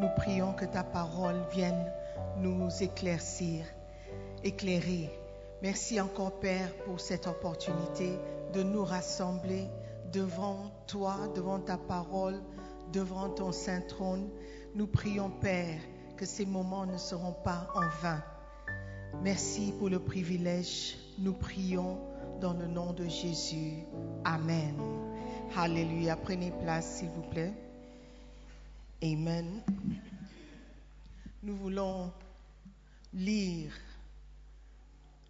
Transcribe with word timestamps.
Nous 0.00 0.08
prions 0.16 0.54
que 0.54 0.64
ta 0.64 0.82
parole 0.82 1.42
vienne 1.52 1.92
nous 2.38 2.70
éclaircir, 2.80 3.66
éclairer. 4.42 5.10
Merci 5.60 6.00
encore, 6.00 6.40
Père, 6.40 6.72
pour 6.86 7.00
cette 7.00 7.26
opportunité 7.26 8.18
de 8.54 8.62
nous 8.62 8.82
rassembler 8.82 9.66
devant 10.10 10.70
toi, 10.86 11.28
devant 11.34 11.60
ta 11.60 11.76
parole, 11.76 12.40
devant 12.94 13.28
ton 13.28 13.52
saint 13.52 13.82
trône. 13.82 14.30
Nous 14.74 14.86
prions, 14.86 15.28
Père, 15.28 15.78
que 16.16 16.24
ces 16.24 16.46
moments 16.46 16.86
ne 16.86 16.96
seront 16.96 17.34
pas 17.44 17.68
en 17.74 17.86
vain. 18.02 18.22
Merci 19.22 19.74
pour 19.78 19.90
le 19.90 19.98
privilège. 19.98 20.96
Nous 21.18 21.34
prions 21.34 21.98
dans 22.40 22.54
le 22.54 22.66
nom 22.66 22.94
de 22.94 23.04
Jésus. 23.04 23.84
Amen. 24.24 24.76
Alléluia. 25.54 26.16
Prenez 26.16 26.52
place, 26.62 26.86
s'il 26.86 27.10
vous 27.10 27.28
plaît. 27.28 27.52
Amen. 29.02 29.62
Nous 31.42 31.56
voulons 31.56 32.12
lire 33.14 33.72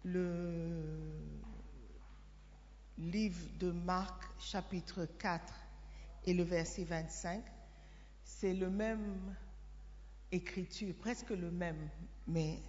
le 0.03 0.83
livre 2.97 3.39
de 3.59 3.71
Marc 3.71 4.25
chapitre 4.41 5.05
4 5.17 5.53
et 6.25 6.33
le 6.33 6.43
verset 6.43 6.83
25. 6.83 7.41
C'est 8.25 8.53
le 8.53 8.69
même 8.69 9.35
écriture, 10.33 10.93
presque 10.99 11.29
le 11.29 11.49
même, 11.49 11.89
mais 12.27 12.59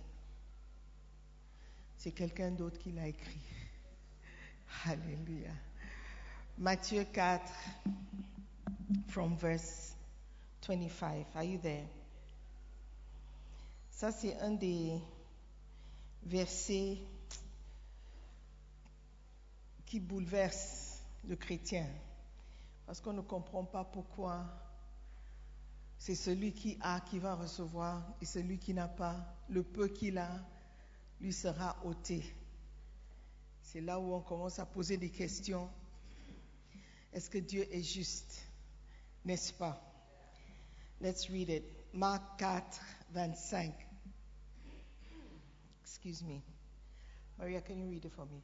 c'est 1.96 2.12
quelqu'un 2.12 2.52
d'autre 2.52 2.78
qui 2.78 2.92
l'a 2.92 3.08
écrit. 3.08 3.42
Alléluia. 4.84 5.50
Matthieu 6.58 7.04
4, 7.12 7.52
from 9.08 9.34
verse 9.34 9.91
25. 10.66 11.26
Are 11.34 11.44
you 11.44 11.58
there? 11.58 11.86
Ça, 13.90 14.10
c'est 14.10 14.36
un 14.40 14.52
des 14.52 14.98
versets 16.24 16.98
qui 19.86 20.00
bouleverse 20.00 21.02
le 21.28 21.36
chrétien. 21.36 21.86
Parce 22.86 23.00
qu'on 23.00 23.12
ne 23.12 23.20
comprend 23.20 23.64
pas 23.64 23.84
pourquoi 23.84 24.44
c'est 25.98 26.14
celui 26.16 26.52
qui 26.52 26.78
a 26.80 27.00
qui 27.00 27.18
va 27.18 27.36
recevoir 27.36 28.02
et 28.20 28.24
celui 28.24 28.58
qui 28.58 28.74
n'a 28.74 28.88
pas, 28.88 29.36
le 29.48 29.62
peu 29.62 29.86
qu'il 29.86 30.18
a, 30.18 30.30
lui 31.20 31.32
sera 31.32 31.76
ôté. 31.84 32.24
C'est 33.62 33.80
là 33.80 34.00
où 34.00 34.12
on 34.12 34.20
commence 34.20 34.58
à 34.58 34.66
poser 34.66 34.96
des 34.96 35.10
questions. 35.10 35.70
Est-ce 37.12 37.30
que 37.30 37.38
Dieu 37.38 37.68
est 37.72 37.82
juste? 37.82 38.42
N'est-ce 39.24 39.52
pas? 39.52 39.91
Let's 41.02 41.28
read 41.28 41.50
it. 41.50 41.64
Marc 41.92 42.38
4, 42.38 42.62
25. 43.12 43.72
Excuse 45.82 46.22
me. 46.22 46.40
Maria, 47.38 47.60
can 47.60 47.76
you 47.76 47.86
read 47.86 48.04
it 48.04 48.12
for 48.12 48.24
me? 48.26 48.40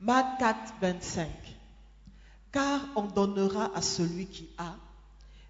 Marc 0.00 0.38
4, 0.38 0.72
25. 0.80 1.28
Car 2.50 2.80
on 2.96 3.02
donnera 3.02 3.70
à 3.76 3.82
celui 3.82 4.26
qui 4.26 4.48
a, 4.56 4.74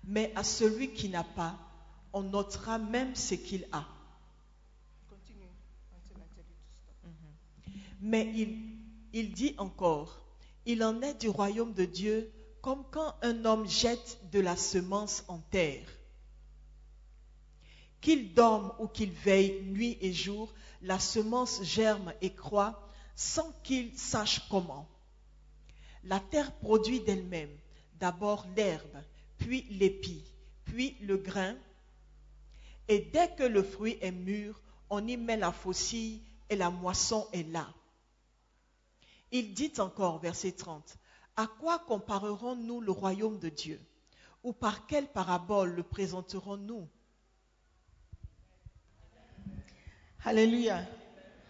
mais 0.04 0.32
à 0.34 0.42
celui 0.42 0.92
qui 0.92 1.08
n'a 1.08 1.22
pas, 1.22 1.56
on 2.12 2.22
notera 2.22 2.78
même 2.78 3.14
ce 3.14 3.36
qu'il 3.36 3.66
a. 3.70 3.84
Continue 5.08 5.48
until 5.94 6.16
I 6.16 6.26
tell 6.34 6.44
you 6.44 6.56
to 6.58 6.74
stop. 6.74 7.12
Mais 8.00 8.32
il, 8.34 8.58
il 9.12 9.32
dit 9.32 9.54
encore, 9.58 10.26
il 10.66 10.82
en 10.82 11.00
est 11.02 11.20
du 11.20 11.28
royaume 11.28 11.72
de 11.72 11.84
Dieu 11.84 12.32
comme 12.62 12.84
quand 12.90 13.16
un 13.22 13.44
homme 13.44 13.68
jette 13.68 14.18
de 14.30 14.38
la 14.38 14.56
semence 14.56 15.24
en 15.28 15.38
terre. 15.38 15.86
Qu'il 18.00 18.34
dorme 18.34 18.72
ou 18.78 18.86
qu'il 18.86 19.10
veille 19.10 19.62
nuit 19.64 19.98
et 20.00 20.12
jour, 20.12 20.52
la 20.80 20.98
semence 20.98 21.62
germe 21.62 22.14
et 22.20 22.32
croît 22.32 22.88
sans 23.16 23.52
qu'il 23.64 23.96
sache 23.98 24.48
comment. 24.48 24.88
La 26.04 26.20
terre 26.20 26.52
produit 26.58 27.00
d'elle-même 27.00 27.54
d'abord 28.00 28.46
l'herbe, 28.56 29.02
puis 29.38 29.62
l'épi, 29.70 30.24
puis 30.64 30.96
le 31.00 31.16
grain, 31.16 31.56
et 32.88 32.98
dès 33.12 33.28
que 33.34 33.44
le 33.44 33.62
fruit 33.62 33.96
est 34.00 34.10
mûr, 34.10 34.60
on 34.90 35.06
y 35.06 35.16
met 35.16 35.36
la 35.36 35.52
faucille 35.52 36.20
et 36.50 36.56
la 36.56 36.70
moisson 36.70 37.28
est 37.32 37.48
là. 37.50 37.72
Il 39.30 39.54
dit 39.54 39.72
encore, 39.78 40.18
verset 40.18 40.52
30, 40.52 40.98
À 41.36 41.46
quoi 41.46 41.78
comparerons-nous 41.78 42.80
le 42.80 42.92
royaume 42.92 43.38
de 43.38 43.48
Dieu? 43.48 43.80
Ou 44.42 44.52
par 44.52 44.86
quelle 44.86 45.08
parabole 45.08 45.74
le 45.74 45.82
présenterons-nous? 45.82 46.88
Hallelujah. 50.24 50.86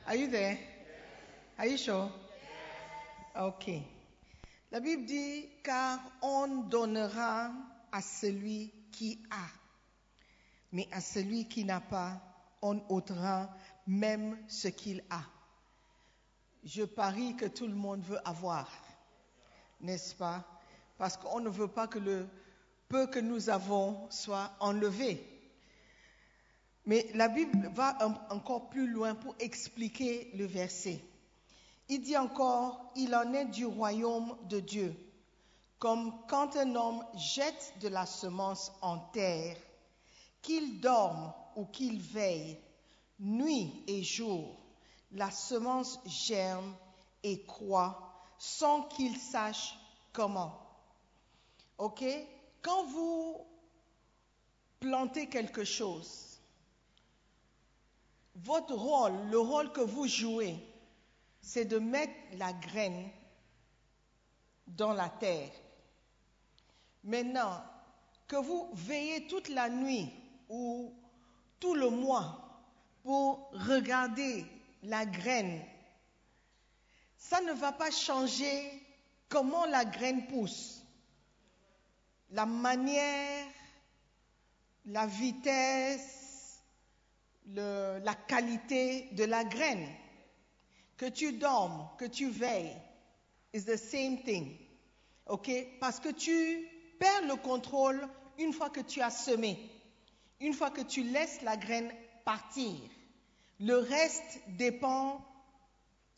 Are 0.07 0.15
you 0.15 0.29
there? 0.31 0.59
Are 1.59 1.67
you 1.67 1.77
sure? 1.77 2.11
Ok. 3.35 3.71
La 4.71 4.81
Bible 4.81 5.05
dit, 5.05 5.49
car 5.63 6.01
on 6.23 6.63
donnera 6.63 7.51
à 7.93 8.01
celui 8.01 8.73
qui 8.91 9.23
a, 9.31 9.47
mais 10.73 10.89
à 10.93 11.01
celui 11.01 11.47
qui 11.47 11.65
n'a 11.65 11.81
pas, 11.81 12.21
on 12.63 12.83
ôtera 12.89 13.51
même 13.87 14.39
ce 14.49 14.69
qu'il 14.69 15.05
a. 15.11 15.23
Je 16.65 16.85
parie 16.85 17.37
que 17.37 17.47
tout 17.47 17.67
le 17.67 17.75
monde 17.75 18.03
veut 18.03 18.27
avoir, 18.27 18.71
n'est-ce 19.83 20.15
pas? 20.15 20.45
Parce 20.99 21.17
qu'on 21.17 21.41
ne 21.41 21.51
veut 21.51 21.69
pas 21.69 21.87
que 21.87 21.99
le 21.99 22.27
peu 22.89 23.07
que 23.07 23.19
nous 23.19 23.51
avons 23.51 24.09
soit 24.11 24.53
enlevé. 24.61 25.29
Mais 26.85 27.07
la 27.15 27.29
Bible 27.29 27.71
va 27.75 27.97
encore 28.31 28.69
plus 28.69 28.89
loin 28.89 29.15
pour 29.15 29.35
expliquer 29.39 30.31
le 30.35 30.45
verset. 30.45 31.01
Il 31.89 32.03
dit 32.03 32.17
encore, 32.17 32.93
il 32.97 33.15
en 33.15 33.33
est 33.33 33.47
du 33.47 33.67
royaume 33.67 34.37
de 34.49 34.61
Dieu, 34.61 34.95
comme 35.79 36.13
quand 36.29 36.57
un 36.57 36.75
homme 36.75 37.05
jette 37.15 37.75
de 37.81 37.89
la 37.89 38.07
semence 38.07 38.73
en 38.83 38.99
terre, 38.99 39.57
qu'il 40.41 40.81
dorme 40.81 41.33
ou 41.57 41.65
qu'il 41.67 42.01
veille, 42.01 42.59
nuit 43.21 43.85
et 43.87 44.03
jour, 44.03 44.57
la 45.13 45.31
semence 45.31 46.01
germe 46.07 46.75
et 47.23 47.45
croît 47.45 48.12
sans 48.43 48.83
qu'il 48.89 49.17
sache 49.17 49.79
comment. 50.13 50.53
OK? 51.79 52.03
Quand 52.61 52.85
vous 52.87 53.41
plantez 54.81 55.29
quelque 55.29 55.63
chose, 55.63 56.41
votre 58.35 58.75
rôle, 58.75 59.13
le 59.31 59.39
rôle 59.39 59.71
que 59.71 59.81
vous 59.81 60.09
jouez, 60.09 60.57
c'est 61.41 61.67
de 61.67 61.79
mettre 61.79 62.19
la 62.33 62.53
graine 62.53 63.11
dans 64.67 64.93
la 64.93 65.09
terre. 65.09 65.53
Maintenant, 67.05 67.63
que 68.27 68.35
vous 68.35 68.71
veillez 68.73 69.29
toute 69.29 69.51
la 69.51 69.69
nuit 69.69 70.11
ou 70.49 70.93
tout 71.61 71.77
le 71.77 71.91
mois 71.91 72.61
pour 73.05 73.53
regarder 73.53 74.45
la 74.83 75.07
graine, 75.07 75.63
ça 77.29 77.41
ne 77.41 77.53
va 77.53 77.73
pas 77.73 77.91
changer 77.91 78.71
comment 79.29 79.65
la 79.67 79.85
graine 79.85 80.27
pousse. 80.27 80.83
La 82.31 82.47
manière, 82.47 83.47
la 84.87 85.07
vitesse, 85.07 86.63
la 87.47 88.15
qualité 88.27 89.09
de 89.13 89.25
la 89.25 89.45
graine. 89.45 89.89
Que 90.97 91.07
tu 91.07 91.33
dormes, 91.33 91.89
que 91.99 92.05
tu 92.05 92.29
veilles, 92.29 92.77
is 93.53 93.65
the 93.65 93.77
same 93.77 94.23
thing. 94.23 94.57
OK? 95.27 95.51
Parce 95.81 96.01
que 96.01 96.11
tu 96.11 96.69
perds 96.99 97.27
le 97.27 97.37
contrôle 97.37 98.09
une 98.39 98.53
fois 98.53 98.71
que 98.71 98.81
tu 98.81 99.01
as 99.01 99.11
semé, 99.11 99.59
une 100.41 100.55
fois 100.55 100.71
que 100.71 100.83
tu 100.83 101.03
laisses 101.03 101.41
la 101.43 101.57
graine 101.57 101.93
partir. 102.25 102.75
Le 103.61 103.77
reste 103.77 104.41
dépend, 104.49 105.25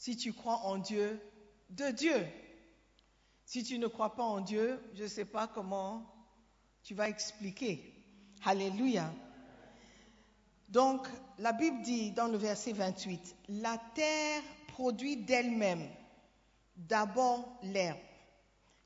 si 0.04 0.18
tu 0.18 0.34
crois 0.34 0.58
en 0.66 0.76
Dieu, 0.76 1.18
de 1.70 1.88
Dieu. 1.88 2.26
Si 3.46 3.64
tu 3.64 3.78
ne 3.78 3.86
crois 3.86 4.14
pas 4.14 4.22
en 4.22 4.42
Dieu, 4.42 4.78
je 4.92 5.04
ne 5.04 5.08
sais 5.08 5.24
pas 5.24 5.46
comment 5.46 6.04
tu 6.82 6.94
vas 6.94 7.08
expliquer. 7.08 7.94
Alléluia. 8.44 9.10
Donc, 10.68 11.08
la 11.38 11.54
Bible 11.54 11.80
dit 11.80 12.10
dans 12.10 12.28
le 12.28 12.36
verset 12.36 12.74
28, 12.74 13.34
la 13.48 13.78
terre 13.94 14.42
produit 14.68 15.16
d'elle-même 15.16 15.88
d'abord 16.76 17.58
l'herbe, 17.62 17.96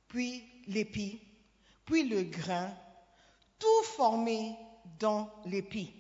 puis 0.06 0.44
l'épi, 0.68 1.20
puis 1.84 2.04
le 2.04 2.22
grain, 2.22 2.72
tout 3.58 3.82
formé 3.96 4.56
dans 5.00 5.28
l'épi. 5.46 5.92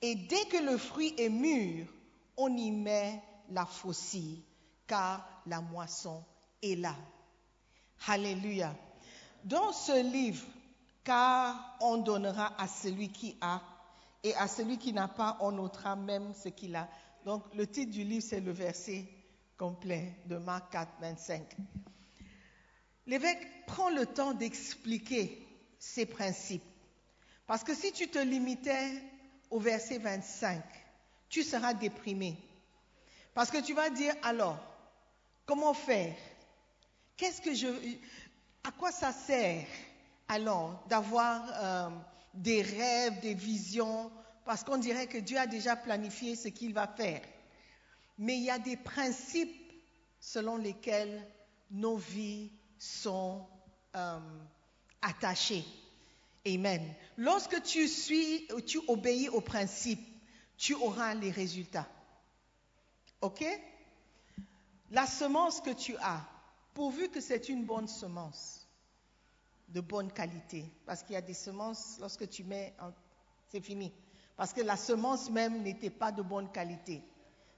Et 0.00 0.14
dès 0.14 0.46
que 0.46 0.64
le 0.64 0.78
fruit 0.78 1.12
est 1.18 1.28
mûr, 1.28 1.86
on 2.38 2.56
y 2.56 2.70
met 2.70 3.22
la 3.50 3.66
faucille, 3.66 4.42
car 4.86 5.42
la 5.46 5.60
moisson 5.60 6.24
est 6.62 6.76
là. 6.76 6.94
Alléluia. 8.06 8.74
Dans 9.44 9.72
ce 9.72 10.02
livre, 10.02 10.44
car 11.04 11.76
on 11.80 11.98
donnera 11.98 12.54
à 12.60 12.66
celui 12.68 13.10
qui 13.10 13.36
a, 13.40 13.60
et 14.22 14.34
à 14.36 14.46
celui 14.46 14.78
qui 14.78 14.92
n'a 14.92 15.08
pas, 15.08 15.36
on 15.40 15.56
ôtera 15.58 15.96
même 15.96 16.32
ce 16.34 16.48
qu'il 16.48 16.76
a. 16.76 16.88
Donc 17.24 17.42
le 17.54 17.66
titre 17.66 17.92
du 17.92 18.04
livre, 18.04 18.24
c'est 18.26 18.40
le 18.40 18.52
verset 18.52 19.04
complet 19.56 20.14
de 20.26 20.36
Marc 20.36 20.72
4, 20.72 20.92
25. 21.00 21.56
L'évêque 23.06 23.66
prend 23.66 23.90
le 23.90 24.06
temps 24.06 24.32
d'expliquer 24.32 25.46
ces 25.78 26.06
principes. 26.06 26.62
Parce 27.46 27.64
que 27.64 27.74
si 27.74 27.92
tu 27.92 28.08
te 28.08 28.18
limitais 28.18 29.02
au 29.50 29.58
verset 29.58 29.98
25, 29.98 30.62
tu 31.28 31.42
seras 31.42 31.74
déprimé. 31.74 32.38
Parce 33.34 33.50
que 33.50 33.62
tu 33.62 33.74
vas 33.74 33.90
dire, 33.90 34.14
alors, 34.22 34.58
comment 35.46 35.74
faire? 35.74 36.14
Qu'est-ce 37.16 37.40
que 37.40 37.54
je... 37.54 37.68
À 38.64 38.70
quoi 38.72 38.92
ça 38.92 39.12
sert 39.12 39.66
alors 40.28 40.84
d'avoir 40.88 41.42
euh, 41.54 41.90
des 42.34 42.62
rêves, 42.62 43.20
des 43.20 43.34
visions? 43.34 44.10
Parce 44.44 44.64
qu'on 44.64 44.76
dirait 44.76 45.06
que 45.06 45.18
Dieu 45.18 45.38
a 45.38 45.46
déjà 45.46 45.76
planifié 45.76 46.36
ce 46.36 46.48
qu'il 46.48 46.74
va 46.74 46.86
faire. 46.86 47.22
Mais 48.18 48.36
il 48.36 48.42
y 48.42 48.50
a 48.50 48.58
des 48.58 48.76
principes 48.76 49.72
selon 50.20 50.56
lesquels 50.56 51.26
nos 51.70 51.96
vies 51.96 52.52
sont 52.78 53.46
euh, 53.96 54.18
attachées. 55.00 55.64
Amen. 56.46 56.82
Lorsque 57.16 57.62
tu 57.62 57.88
suis, 57.88 58.48
tu 58.66 58.80
obéis 58.88 59.28
aux 59.28 59.40
principes, 59.40 60.06
tu 60.56 60.74
auras 60.74 61.14
les 61.14 61.30
résultats. 61.30 61.88
OK? 63.22 63.44
La 64.90 65.06
semence 65.06 65.60
que 65.60 65.70
tu 65.70 65.96
as, 65.96 66.20
pourvu 66.74 67.08
que 67.08 67.20
c'est 67.20 67.48
une 67.48 67.64
bonne 67.64 67.88
semence, 67.88 68.68
de 69.68 69.80
bonne 69.80 70.12
qualité, 70.12 70.64
parce 70.84 71.02
qu'il 71.02 71.14
y 71.14 71.16
a 71.16 71.22
des 71.22 71.34
semences, 71.34 71.96
lorsque 72.00 72.28
tu 72.28 72.44
mets, 72.44 72.74
c'est 73.48 73.60
fini. 73.60 73.92
Parce 74.36 74.52
que 74.52 74.60
la 74.60 74.76
semence 74.76 75.30
même 75.30 75.62
n'était 75.62 75.90
pas 75.90 76.12
de 76.12 76.22
bonne 76.22 76.50
qualité. 76.50 77.02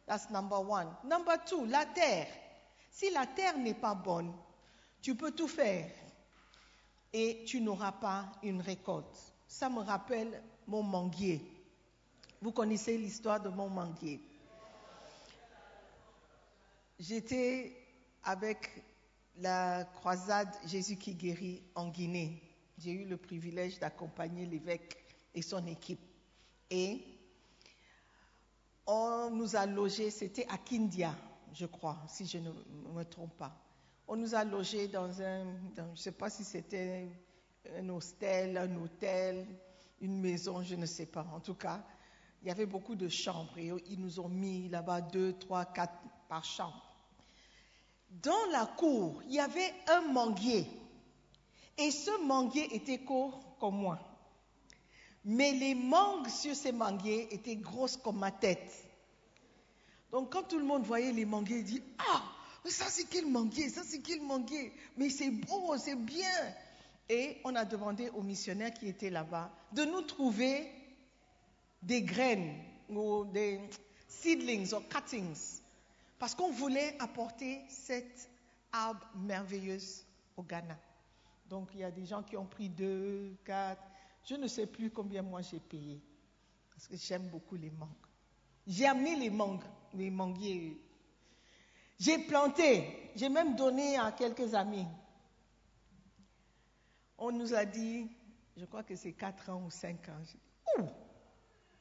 That's 0.07 0.31
number 0.31 0.61
one. 0.61 0.89
Number 1.05 1.43
two, 1.45 1.65
la 1.65 1.87
terre. 1.87 2.29
Si 2.91 3.11
la 3.11 3.27
terre 3.27 3.57
n'est 3.59 3.75
pas 3.75 3.95
bonne, 3.95 4.33
tu 5.01 5.15
peux 5.15 5.33
tout 5.33 5.49
faire 5.49 5.91
et 7.13 7.45
tu 7.47 7.61
n'auras 7.61 7.93
pas 7.93 8.31
une 8.43 8.61
récolte. 8.61 9.35
Ça 9.49 9.69
me 9.69 9.81
rappelle 9.81 10.43
mon 10.67 10.83
manguier. 10.83 11.41
Vous 12.43 12.53
connaissez 12.53 12.99
l'histoire 12.99 13.41
de 13.41 13.49
mon 13.49 13.69
manguier. 13.69 14.21
J'étais 16.99 17.77
avec 18.23 18.85
la 19.39 19.85
croisade 19.85 20.55
Jésus 20.65 20.97
qui 20.97 21.15
guérit 21.15 21.63
en 21.75 21.89
Guinée. 21.89 22.41
J'ai 22.79 22.93
eu 22.93 23.05
le 23.05 23.17
privilège 23.17 23.81
d'accompagner 23.81 24.47
l'évêque 24.47 24.97
et 25.35 25.43
son 25.43 25.67
équipe. 25.67 26.01
Et 26.71 27.03
on 28.87 29.31
nous 29.31 29.57
a 29.57 29.67
logés, 29.67 30.11
c'était 30.11 30.47
à 30.49 30.57
Kindia, 30.57 31.17
je 31.53 31.67
crois, 31.67 31.99
si 32.09 32.27
je 32.27 32.39
ne 32.39 32.51
me 32.95 33.05
trompe 33.05 33.37
pas. 33.37 33.61
On 34.07 34.17
nous 34.17 34.35
a 34.37 34.45
logés 34.45 34.87
dans 34.87 35.21
un, 35.21 35.47
je 35.77 35.83
ne 35.83 35.97
sais 35.97 36.13
pas 36.13 36.31
si 36.31 36.45
c'était 36.45 37.09
un 37.77 37.89
hostel, 37.89 38.57
un 38.57 38.77
hôtel, 38.77 39.47
une 40.01 40.21
maison, 40.21 40.63
je 40.63 40.77
ne 40.77 40.87
sais 40.87 41.07
pas. 41.07 41.27
En 41.35 41.41
tout 41.41 41.55
cas, 41.55 41.85
il 42.43 42.49
y 42.49 42.51
avait 42.53 42.67
beaucoup 42.67 42.95
de 42.95 43.09
chambres 43.09 43.59
et 43.59 43.73
ils 43.89 44.01
nous 44.01 44.21
ont 44.21 44.29
mis 44.29 44.69
là-bas 44.69 45.01
deux, 45.01 45.33
trois, 45.33 45.65
quatre 45.65 45.99
Dans 48.11 48.47
la 48.51 48.67
cour, 48.67 49.23
il 49.27 49.35
y 49.35 49.41
avait 49.41 49.73
un 49.89 50.03
manguier. 50.13 50.67
Et 51.77 51.91
ce 51.91 52.25
manguier 52.25 52.75
était 52.75 52.99
court 52.99 53.41
comme 53.59 53.77
moi. 53.77 53.99
Mais 55.25 55.53
les 55.53 55.75
mangues 55.75 56.29
sur 56.29 56.55
ces 56.55 56.73
manguiers 56.73 57.33
étaient 57.35 57.57
grosses 57.57 57.97
comme 57.97 58.19
ma 58.19 58.31
tête. 58.31 58.73
Donc 60.13 60.33
quand 60.33 60.45
tout 60.45 60.59
le 60.59 60.65
monde 60.65 60.85
voyait 60.85 61.13
les 61.13 61.25
manguiers, 61.25 61.59
il 61.59 61.65
dit 61.65 61.83
Ah, 61.99 62.23
mais 62.65 62.71
ça 62.71 62.87
c'est 62.89 63.09
quel 63.09 63.27
manguier 63.27 63.69
Ça 63.69 63.83
c'est 63.85 64.01
quel 64.01 64.23
manguier 64.23 64.73
Mais 64.97 65.11
c'est 65.11 65.31
beau, 65.31 65.77
c'est 65.79 65.97
bien. 65.97 66.55
Et 67.09 67.39
on 67.45 67.55
a 67.57 67.65
demandé 67.65 68.11
aux 68.11 68.23
missionnaires 68.23 68.73
qui 68.73 68.87
étaient 68.89 69.11
là-bas 69.11 69.51
de 69.73 69.85
nous 69.85 70.03
trouver 70.03 70.71
des 71.83 72.03
graines 72.03 72.55
ou 72.89 73.25
des 73.25 73.61
seedlings 74.09 74.73
ou 74.73 74.81
cuttings. 74.81 75.64
Parce 76.19 76.35
qu'on 76.35 76.51
voulait 76.51 76.97
apporter 77.01 77.63
cette 77.69 78.31
arbre 78.73 79.07
merveilleuse 79.17 80.05
au 80.37 80.43
Ghana. 80.43 80.79
Donc 81.49 81.71
il 81.75 81.81
y 81.81 81.85
a 81.85 81.91
des 81.91 82.07
gens 82.07 82.23
qui 82.23 82.37
ont 82.37 82.47
pris 82.47 82.69
deux, 82.69 83.37
quatre. 83.45 83.83
Je 84.25 84.35
ne 84.35 84.47
sais 84.47 84.67
plus 84.67 84.91
combien 84.91 85.23
moi 85.23 85.43
j'ai 85.43 85.61
payé. 85.61 86.03
Parce 86.71 86.89
que 86.89 86.97
j'aime 86.97 87.29
beaucoup 87.29 87.57
les 87.57 87.71
mangues. 87.71 87.89
J'ai 88.67 88.87
amené 88.87 89.17
les 89.17 89.31
mangues, 89.31 89.65
les 89.93 90.11
manguiers. 90.11 90.81
J'ai 91.99 92.19
planté. 92.19 93.11
J'ai 93.15 93.29
même 93.29 93.55
donné 93.55 93.99
à 93.99 94.13
quelques 94.13 94.55
amis. 94.55 94.87
On 97.19 97.31
nous 97.31 97.55
a 97.55 97.65
dit, 97.65 98.11
je 98.57 98.65
crois 98.65 98.83
que 98.83 98.97
c'est 98.97 99.13
quatre 99.13 99.51
ans 99.51 99.63
ou 99.67 99.71
cinq 99.71 100.09
ans. 100.09 100.23
Ouh, 100.79 100.89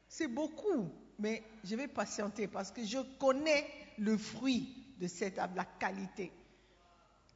c'est 0.07 0.27
beaucoup, 0.27 0.89
mais 1.17 1.43
je 1.63 1.75
vais 1.75 1.87
patienter 1.87 2.47
parce 2.47 2.71
que 2.71 2.83
je 2.83 2.99
connais 3.17 3.65
le 3.97 4.17
fruit 4.17 4.73
de 4.99 5.07
cette 5.07 5.39
arbre, 5.39 5.55
la 5.55 5.65
qualité. 5.65 6.31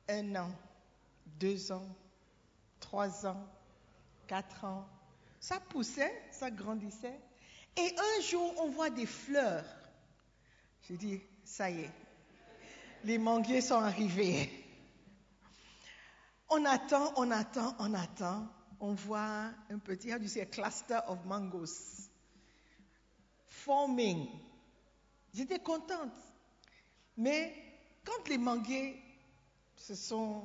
Un 0.10 0.36
an, 0.36 0.52
deux 1.40 1.72
ans, 1.72 1.88
trois 2.80 3.26
ans, 3.26 3.46
quatre 4.28 4.64
ans. 4.64 4.88
Ça 5.40 5.60
poussait, 5.60 6.14
ça 6.32 6.50
grandissait. 6.50 7.20
Et 7.76 7.96
un 7.98 8.22
jour, 8.22 8.54
on 8.60 8.70
voit 8.70 8.90
des 8.90 9.06
fleurs. 9.06 9.66
J'ai 10.88 10.98
dit, 10.98 11.22
ça 11.44 11.70
y 11.70 11.82
est, 11.82 11.92
les 13.04 13.18
manguiers 13.18 13.62
sont 13.62 13.82
arrivés. 13.82 14.50
On 16.50 16.64
attend, 16.66 17.14
on 17.18 17.30
attend, 17.32 17.76
on 17.80 17.94
attend. 17.94 18.48
On 18.80 18.94
voit 18.94 19.52
un 19.70 19.80
petit, 19.80 20.10
cluster 20.50 21.00
of 21.08 21.26
mangoes 21.26 22.08
forming. 23.68 24.28
J'étais 25.34 25.60
contente. 25.60 26.14
Mais 27.18 27.54
quand 28.06 28.30
les 28.30 28.38
manguiers 28.38 29.02
se 29.76 29.96
sont 29.96 30.44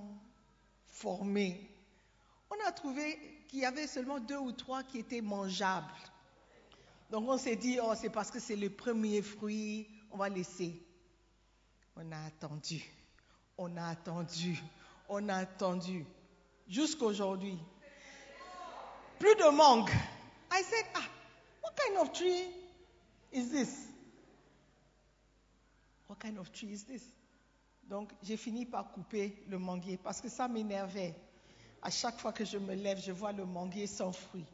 formés, 0.89 1.71
on 2.51 2.67
a 2.67 2.73
trouvé 2.73 3.19
qu'il 3.49 3.61
y 3.61 3.65
avait 3.65 3.87
seulement 3.87 4.19
deux 4.19 4.39
ou 4.39 4.53
trois 4.53 4.83
qui 4.83 4.99
étaient 4.99 5.21
mangeables. 5.21 5.87
Donc 7.11 7.29
on 7.29 7.37
s'est 7.37 7.57
dit, 7.57 7.79
oh, 7.83 7.93
c'est 7.95 8.09
parce 8.09 8.31
que 8.31 8.41
c'est 8.41 8.57
le 8.57 8.71
premier 8.71 9.21
fruit, 9.21 9.87
on 10.11 10.17
va 10.17 10.31
laisser. 10.31 10.83
On 11.95 12.11
a 12.11 12.25
attendu, 12.25 12.83
on 13.59 13.77
a 13.77 13.89
attendu, 13.89 14.59
on 15.11 15.29
a 15.29 15.37
attendu, 15.37 16.07
jusqu'aujourd'hui. 16.67 17.59
Plus 19.19 19.35
de 19.35 19.51
mangue. 19.55 19.91
I 20.51 20.63
said, 20.63 20.87
ah, 20.95 21.05
what 21.63 21.73
kind 21.77 21.99
of 21.99 22.13
tree 22.13 22.49
is 23.31 23.51
this? 23.51 23.92
What 26.13 26.19
kind 26.19 26.37
of 26.37 26.53
tree 26.53 26.73
is 26.73 26.85
this? 26.85 27.03
Donc 27.89 28.13
j'ai 28.23 28.37
fini 28.37 28.67
par 28.67 28.93
couper 28.93 29.35
le 29.49 29.59
manguier 29.59 29.97
parce 29.97 30.21
que 30.21 30.29
ça 30.29 30.47
m'énervait. 30.47 31.15
À 31.81 31.89
chaque 31.89 32.21
fois 32.21 32.35
que 32.35 32.45
je 32.45 32.59
me 32.59 32.75
lève, 32.75 33.01
je 33.01 33.13
vois 33.13 33.33
le 33.33 33.47
manguier 33.47 33.87
sans 33.87 34.13
fruit. 34.13 34.45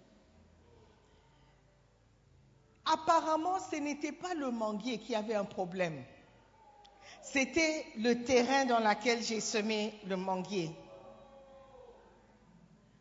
Apparemment, 2.85 3.59
ce 3.59 3.75
n'était 3.75 4.13
pas 4.13 4.35
le 4.35 4.53
manguier 4.53 4.99
qui 4.99 5.17
avait 5.17 5.35
un 5.35 5.45
problème. 5.45 6.05
C'était 7.23 7.85
le 7.97 8.23
terrain 8.23 8.65
dans 8.65 8.79
lequel 8.79 9.21
j'ai 9.25 9.41
semé 9.41 9.99
le 10.07 10.17
manguier. 10.17 10.71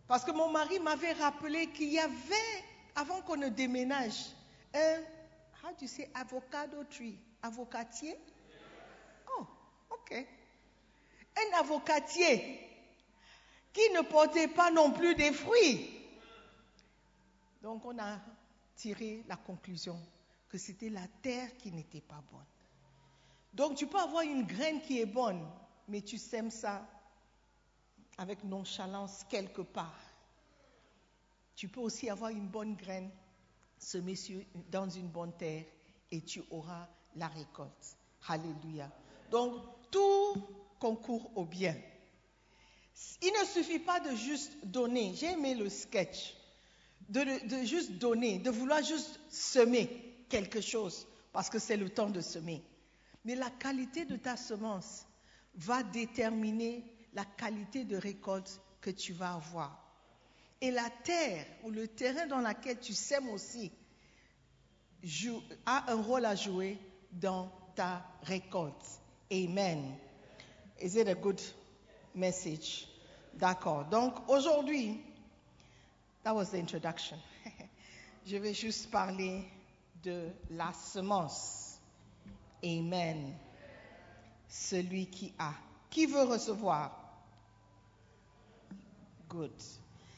Parce 0.08 0.24
que 0.26 0.32
mon 0.32 0.50
mari 0.50 0.80
m'avait 0.80 1.14
rappelé 1.14 1.68
qu'il 1.68 1.90
y 1.90 2.00
avait, 2.00 2.64
avant 2.96 3.22
qu'on 3.22 3.38
ne 3.38 3.50
déménage, 3.50 4.32
un, 4.74 4.96
how 5.64 5.70
do 5.74 5.84
you 5.84 5.88
say, 5.88 6.10
avocado 6.16 6.84
tree, 6.86 7.20
avocatier? 7.44 8.18
Ok. 9.90 10.14
Un 11.38 11.60
avocatier 11.60 12.60
qui 13.74 13.90
ne 13.92 14.02
portait 14.02 14.48
pas 14.48 14.72
non 14.72 14.92
plus 14.92 15.16
des 15.16 15.32
fruits. 15.32 15.90
Donc 17.62 17.86
on 17.86 17.98
a 18.00 18.20
tiré 18.76 19.24
la 19.28 19.36
conclusion 19.36 20.00
que 20.50 20.58
c'était 20.58 20.90
la 20.90 21.08
terre 21.22 21.56
qui 21.58 21.72
n'était 21.72 22.02
pas 22.02 22.24
bonne. 22.32 22.46
Donc 23.54 23.76
tu 23.76 23.88
peux 23.88 24.00
avoir 24.00 24.24
une 24.24 24.46
graine 24.46 24.82
qui 24.82 25.00
est 25.00 25.06
bonne, 25.06 25.46
mais 25.88 26.02
tu 26.02 26.18
sèmes 26.18 26.52
ça 26.52 26.88
avec 28.18 28.44
nonchalance 28.44 29.24
quelque 29.30 29.62
part. 29.62 30.00
Tu 31.56 31.68
peux 31.68 31.82
aussi 31.82 32.10
avoir 32.10 32.32
une 32.32 32.48
bonne 32.48 32.76
graine 32.76 33.10
semée 33.78 34.16
dans 34.70 34.90
une 34.90 35.08
bonne 35.08 35.36
terre 35.38 35.66
et 36.12 36.22
tu 36.22 36.44
auras 36.52 36.88
la 37.16 37.28
récolte. 37.28 37.98
Alléluia. 38.28 38.90
Donc 39.32 39.62
tout 39.92 40.48
concourt 40.80 41.32
au 41.36 41.46
bien. 41.46 41.76
Il 43.22 43.32
ne 43.40 43.46
suffit 43.46 43.80
pas 43.80 44.00
de 44.00 44.16
juste 44.16 44.54
donner. 44.64 45.14
J'ai 45.16 45.32
aimé 45.32 45.56
le 45.56 45.70
sketch. 45.70 46.36
De, 47.10 47.24
juste 47.64 47.94
donner, 47.94 48.38
de 48.38 48.50
vouloir 48.50 48.84
juste 48.84 49.22
semer 49.30 49.88
quelque 50.28 50.60
chose, 50.60 51.08
parce 51.32 51.50
que 51.50 51.58
c'est 51.58 51.78
le 51.78 51.90
temps 51.90 52.10
de 52.10 52.20
semer. 52.20 52.62
Mais 53.24 53.36
la 53.36 53.50
qualité 53.50 54.04
de 54.04 54.18
ta 54.18 54.36
semence 54.36 55.06
va 55.56 55.84
déterminer 55.84 56.84
la 57.14 57.24
qualité 57.24 57.86
de 57.86 57.96
récolte 57.96 58.60
que 58.82 58.90
tu 58.90 59.14
vas 59.14 59.36
avoir. 59.36 59.82
Et 60.60 60.70
la 60.70 60.90
terre 61.06 61.46
ou 61.64 61.72
le 61.72 61.88
terrain 61.88 62.28
dans 62.28 62.40
lequel 62.42 62.78
tu 62.80 62.94
sèmes 62.94 63.30
aussi 63.30 63.72
a 65.66 65.92
un 65.92 66.02
rôle 66.02 66.26
à 66.26 66.36
jouer 66.36 66.78
dans 67.14 67.50
ta 67.76 68.06
récolte. 68.24 69.02
Amen. 69.32 69.98
Is 70.80 70.96
it 70.96 71.08
a 71.08 71.16
good 71.16 71.42
message? 72.16 72.88
D'accord. 73.38 73.86
Donc 73.90 74.30
aujourd'hui, 74.30 75.00
that 76.24 76.36
was 76.36 76.52
the 76.52 76.58
introduction. 76.58 77.18
Je 78.26 78.38
vais 78.38 78.54
juste 78.54 78.90
parler 78.92 79.46
de 80.04 80.30
la 80.52 80.72
semence. 80.74 81.78
Amen. 82.64 83.34
Celui 84.50 85.08
qui 85.08 85.34
a. 85.38 85.54
Qui 85.90 86.06
veut 86.06 86.24
recevoir? 86.24 86.92
Good. 89.30 89.52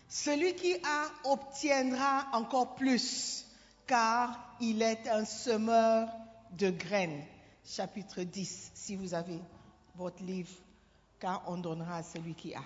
Celui 0.07 0.55
qui 0.55 0.75
a 0.83 1.07
obtiendra 1.25 2.27
encore 2.33 2.75
plus, 2.75 3.45
car 3.85 4.55
il 4.59 4.81
est 4.81 5.07
un 5.07 5.25
semeur 5.25 6.09
de 6.57 6.71
graines. 6.71 7.25
Chapitre 7.65 8.23
10, 8.23 8.71
si 8.73 8.95
vous 8.95 9.13
avez 9.13 9.39
votre 9.95 10.23
livre, 10.23 10.51
car 11.19 11.43
on 11.47 11.57
donnera 11.57 11.97
à 11.97 12.03
celui 12.03 12.33
qui 12.33 12.53
a. 12.55 12.63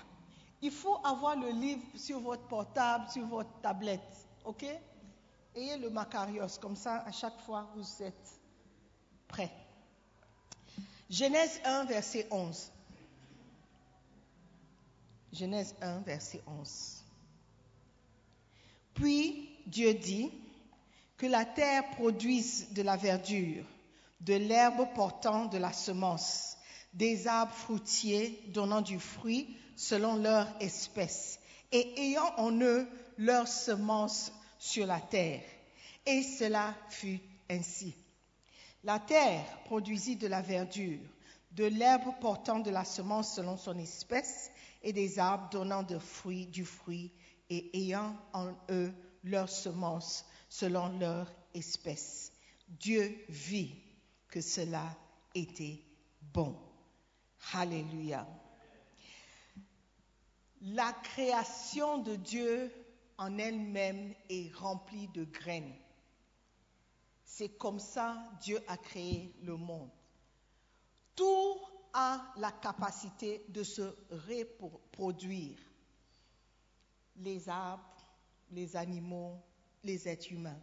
Il 0.61 0.71
faut 0.71 0.97
avoir 1.03 1.35
le 1.35 1.49
livre 1.49 1.83
sur 1.95 2.19
votre 2.19 2.43
portable, 2.43 3.09
sur 3.09 3.25
votre 3.25 3.49
tablette, 3.61 4.27
ok? 4.45 4.65
Ayez 5.55 5.77
le 5.77 5.89
Macarios, 5.89 6.57
comme 6.61 6.75
ça, 6.75 7.03
à 7.05 7.11
chaque 7.11 7.39
fois, 7.41 7.69
vous 7.75 8.03
êtes 8.03 8.39
prêts. 9.27 9.51
Genèse 11.09 11.59
1, 11.65 11.85
verset 11.85 12.27
11. 12.31 12.71
Genèse 15.33 15.75
1, 15.81 15.99
verset 15.99 16.41
11. 16.47 17.03
Puis 18.93 19.49
Dieu 19.65 19.93
dit 19.93 20.31
que 21.17 21.25
la 21.25 21.45
terre 21.45 21.89
produise 21.91 22.71
de 22.73 22.81
la 22.81 22.95
verdure, 22.95 23.65
de 24.25 24.35
l'herbe 24.35 24.87
portant 24.95 25.45
de 25.45 25.57
la 25.57 25.73
semence, 25.73 26.57
des 26.93 27.27
arbres 27.27 27.53
fruitiers 27.53 28.41
donnant 28.47 28.81
du 28.81 28.99
fruit 28.99 29.57
selon 29.75 30.15
leur 30.15 30.47
espèce, 30.61 31.39
et 31.71 31.99
ayant 31.99 32.33
en 32.37 32.51
eux 32.61 32.87
leur 33.17 33.47
semence 33.47 34.31
sur 34.59 34.85
la 34.85 34.99
terre. 35.01 35.43
Et 36.05 36.23
cela 36.23 36.73
fut 36.89 37.19
ainsi. 37.49 37.95
La 38.83 38.99
terre 38.99 39.45
produisit 39.65 40.15
de 40.15 40.27
la 40.27 40.41
verdure, 40.41 40.99
de 41.51 41.65
l'herbe 41.65 42.13
portant 42.21 42.59
de 42.59 42.69
la 42.69 42.85
semence 42.85 43.35
selon 43.35 43.57
son 43.57 43.77
espèce, 43.77 44.51
et 44.83 44.93
des 44.93 45.19
arbres 45.19 45.49
donnant 45.49 45.83
de 45.83 45.97
fruits, 45.97 46.47
du 46.47 46.65
fruit, 46.65 47.11
et 47.49 47.69
ayant 47.77 48.15
en 48.33 48.53
eux 48.69 48.93
leur 49.23 49.49
semence 49.49 50.25
selon 50.49 50.97
leur 50.99 51.31
espèce. 51.53 52.31
Dieu 52.67 53.17
vit 53.29 53.75
que 54.33 54.41
cela 54.41 54.97
était 55.35 55.79
bon. 56.33 56.57
Alléluia. 57.53 58.27
La 60.61 60.91
création 60.91 61.99
de 61.99 62.15
Dieu 62.15 62.73
en 63.19 63.37
elle-même 63.37 64.15
est 64.31 64.51
remplie 64.55 65.07
de 65.09 65.23
graines. 65.23 65.75
C'est 67.23 67.59
comme 67.59 67.77
ça 67.77 68.27
Dieu 68.41 68.59
a 68.67 68.75
créé 68.75 69.35
le 69.43 69.55
monde. 69.55 69.91
Tout 71.15 71.59
a 71.93 72.33
la 72.37 72.53
capacité 72.53 73.45
de 73.49 73.61
se 73.61 73.95
reproduire. 74.09 75.59
Les 77.17 77.47
arbres, 77.47 77.83
les 78.49 78.75
animaux, 78.75 79.39
les 79.83 80.07
êtres 80.07 80.31
humains. 80.31 80.59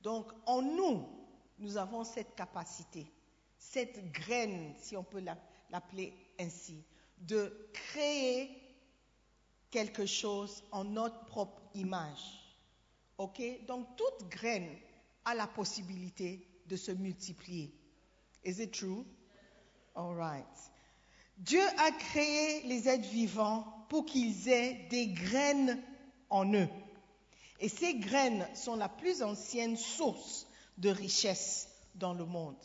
Donc 0.00 0.32
en 0.46 0.62
nous, 0.62 1.25
nous 1.58 1.76
avons 1.76 2.04
cette 2.04 2.34
capacité, 2.34 3.06
cette 3.58 4.10
graine, 4.12 4.74
si 4.78 4.96
on 4.96 5.04
peut 5.04 5.20
la- 5.20 5.38
l'appeler 5.70 6.12
ainsi, 6.38 6.84
de 7.18 7.70
créer 7.72 8.50
quelque 9.70 10.06
chose 10.06 10.62
en 10.72 10.84
notre 10.84 11.24
propre 11.26 11.60
image. 11.74 12.42
OK? 13.18 13.42
Donc 13.66 13.86
toute 13.96 14.28
graine 14.28 14.76
a 15.24 15.34
la 15.34 15.46
possibilité 15.46 16.46
de 16.66 16.76
se 16.76 16.92
multiplier. 16.92 17.72
Is 18.44 18.60
it 18.62 18.72
true? 18.72 19.04
All 19.94 20.14
right. 20.14 20.44
Dieu 21.38 21.62
a 21.78 21.90
créé 21.90 22.62
les 22.64 22.88
êtres 22.88 23.08
vivants 23.08 23.86
pour 23.88 24.04
qu'ils 24.06 24.48
aient 24.48 24.86
des 24.90 25.08
graines 25.08 25.82
en 26.30 26.52
eux. 26.54 26.68
Et 27.60 27.68
ces 27.68 27.94
graines 27.94 28.46
sont 28.54 28.76
la 28.76 28.88
plus 28.88 29.22
ancienne 29.22 29.76
source 29.76 30.46
de 30.76 30.90
richesse 30.90 31.68
dans 31.94 32.14
le 32.14 32.24
monde. 32.24 32.62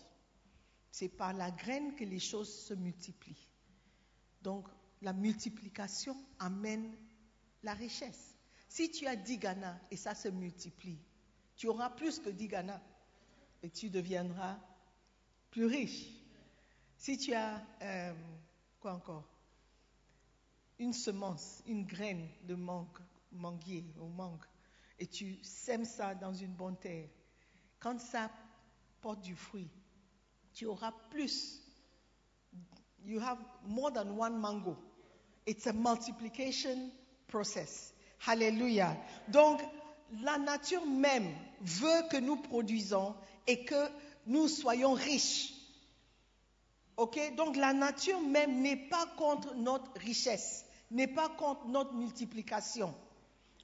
C'est 0.92 1.10
par 1.10 1.34
la 1.34 1.52
graine 1.52 1.96
que 1.96 2.04
les 2.04 2.20
choses 2.20 2.54
se 2.54 2.74
multiplient. 2.74 3.48
Donc, 4.42 4.68
la 5.02 5.14
multiplication 5.14 6.16
amène 6.40 6.96
la 7.64 7.74
richesse. 7.74 8.36
Si 8.68 8.92
tu 8.92 9.08
as 9.08 9.16
10 9.16 9.38
Ghana 9.38 9.80
et 9.90 9.98
ça 9.98 10.16
se 10.16 10.28
multiplie, 10.28 11.00
tu 11.56 11.68
auras 11.68 11.90
plus 11.90 12.20
que 12.20 12.30
10 12.30 12.48
Ghana 12.48 12.82
et 13.64 13.70
tu 13.70 13.90
deviendras 13.90 14.58
plus 15.50 15.66
riche. 15.66 16.08
Si 16.98 17.18
tu 17.18 17.34
as, 17.34 17.66
euh, 17.82 18.14
quoi 18.80 18.94
encore? 18.94 19.28
Une 20.80 20.94
semence, 20.94 21.62
une 21.68 21.86
graine 21.86 22.28
de 22.44 22.56
mangue, 22.56 22.98
manguier 23.32 23.86
ou 24.00 24.08
mangue, 24.08 24.44
et 24.98 25.08
tu 25.08 25.38
sèmes 25.44 25.86
ça 25.86 26.16
dans 26.16 26.34
une 26.34 26.54
bonne 26.54 26.78
terre, 26.78 27.10
quand 27.82 28.00
ça 28.00 28.30
porte 29.02 29.22
du 29.22 29.36
fruit, 29.36 29.70
tu 30.54 30.66
auras 30.66 30.94
plus. 31.10 31.62
You 33.04 33.20
have 33.20 33.40
more 33.66 33.92
than 33.92 34.16
one 34.18 34.40
mango. 34.40 34.78
It's 35.46 35.66
a 35.66 35.74
multiplication 35.74 36.92
process. 37.28 37.94
Hallelujah. 38.20 38.96
Donc, 39.28 39.60
la 40.22 40.38
nature 40.38 40.86
même 40.86 41.34
veut 41.62 42.08
que 42.12 42.18
nous 42.18 42.36
produisons 42.36 43.16
et 43.48 43.66
que 43.66 43.90
nous 44.28 44.48
soyons 44.48 44.94
riches. 44.94 45.54
Ok? 46.98 47.20
Donc, 47.36 47.56
la 47.56 47.74
nature 47.74 48.22
même 48.22 48.62
n'est 48.62 48.88
pas 48.90 49.08
contre 49.18 49.56
notre 49.56 49.92
richesse, 50.00 50.66
n'est 50.92 51.08
pas 51.08 51.30
contre 51.30 51.66
notre 51.68 51.94
multiplication. 51.94 52.94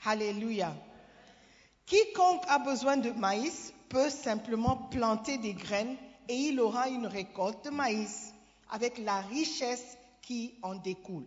Hallelujah. 0.04 0.76
Quiconque 1.86 2.44
a 2.48 2.58
besoin 2.58 2.98
de 2.98 3.12
maïs 3.12 3.74
peut 3.90 4.10
simplement 4.10 4.76
planter 4.76 5.38
des 5.38 5.54
graines 5.54 5.98
et 6.28 6.36
il 6.36 6.60
aura 6.60 6.90
une 6.90 7.08
récolte 7.08 7.66
de 7.66 7.70
maïs 7.70 8.34
avec 8.70 8.98
la 8.98 9.22
richesse 9.22 9.98
qui 10.22 10.56
en 10.62 10.76
découle. 10.76 11.26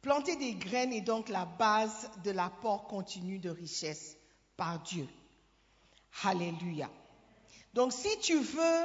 Planter 0.00 0.36
des 0.36 0.54
graines 0.54 0.92
est 0.92 1.00
donc 1.00 1.28
la 1.28 1.44
base 1.44 2.10
de 2.24 2.30
l'apport 2.30 2.86
continu 2.86 3.38
de 3.38 3.50
richesse 3.50 4.16
par 4.56 4.80
Dieu. 4.82 5.08
Alléluia. 6.22 6.90
Donc 7.74 7.92
si 7.92 8.18
tu 8.20 8.38
veux 8.38 8.84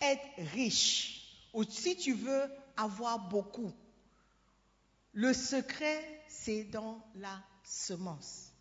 être 0.00 0.28
riche 0.52 1.32
ou 1.54 1.64
si 1.64 1.96
tu 1.96 2.12
veux 2.12 2.50
avoir 2.76 3.18
beaucoup, 3.28 3.72
le 5.12 5.32
secret, 5.32 6.22
c'est 6.28 6.64
dans 6.64 7.02
la 7.14 7.42
semence. 7.64 8.52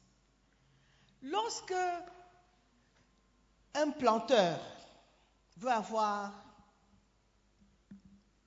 Lorsque 1.22 1.74
un 3.78 3.92
planteur 3.92 4.60
veut 5.58 5.72
avoir 5.72 6.34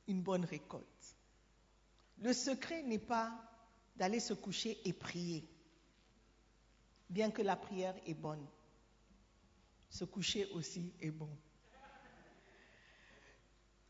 une 0.08 0.22
bonne 0.22 0.44
récolte, 0.44 0.86
le 2.18 2.32
secret 2.32 2.82
n'est 2.82 2.98
pas 2.98 3.32
d'aller 3.96 4.20
se 4.20 4.34
coucher 4.34 4.78
et 4.84 4.92
prier, 4.92 5.48
bien 7.08 7.30
que 7.30 7.42
la 7.42 7.56
prière 7.56 7.94
est 8.06 8.14
bonne. 8.14 8.44
Se 9.88 10.04
coucher 10.04 10.46
aussi 10.52 10.92
est 11.00 11.10
bon. 11.10 11.30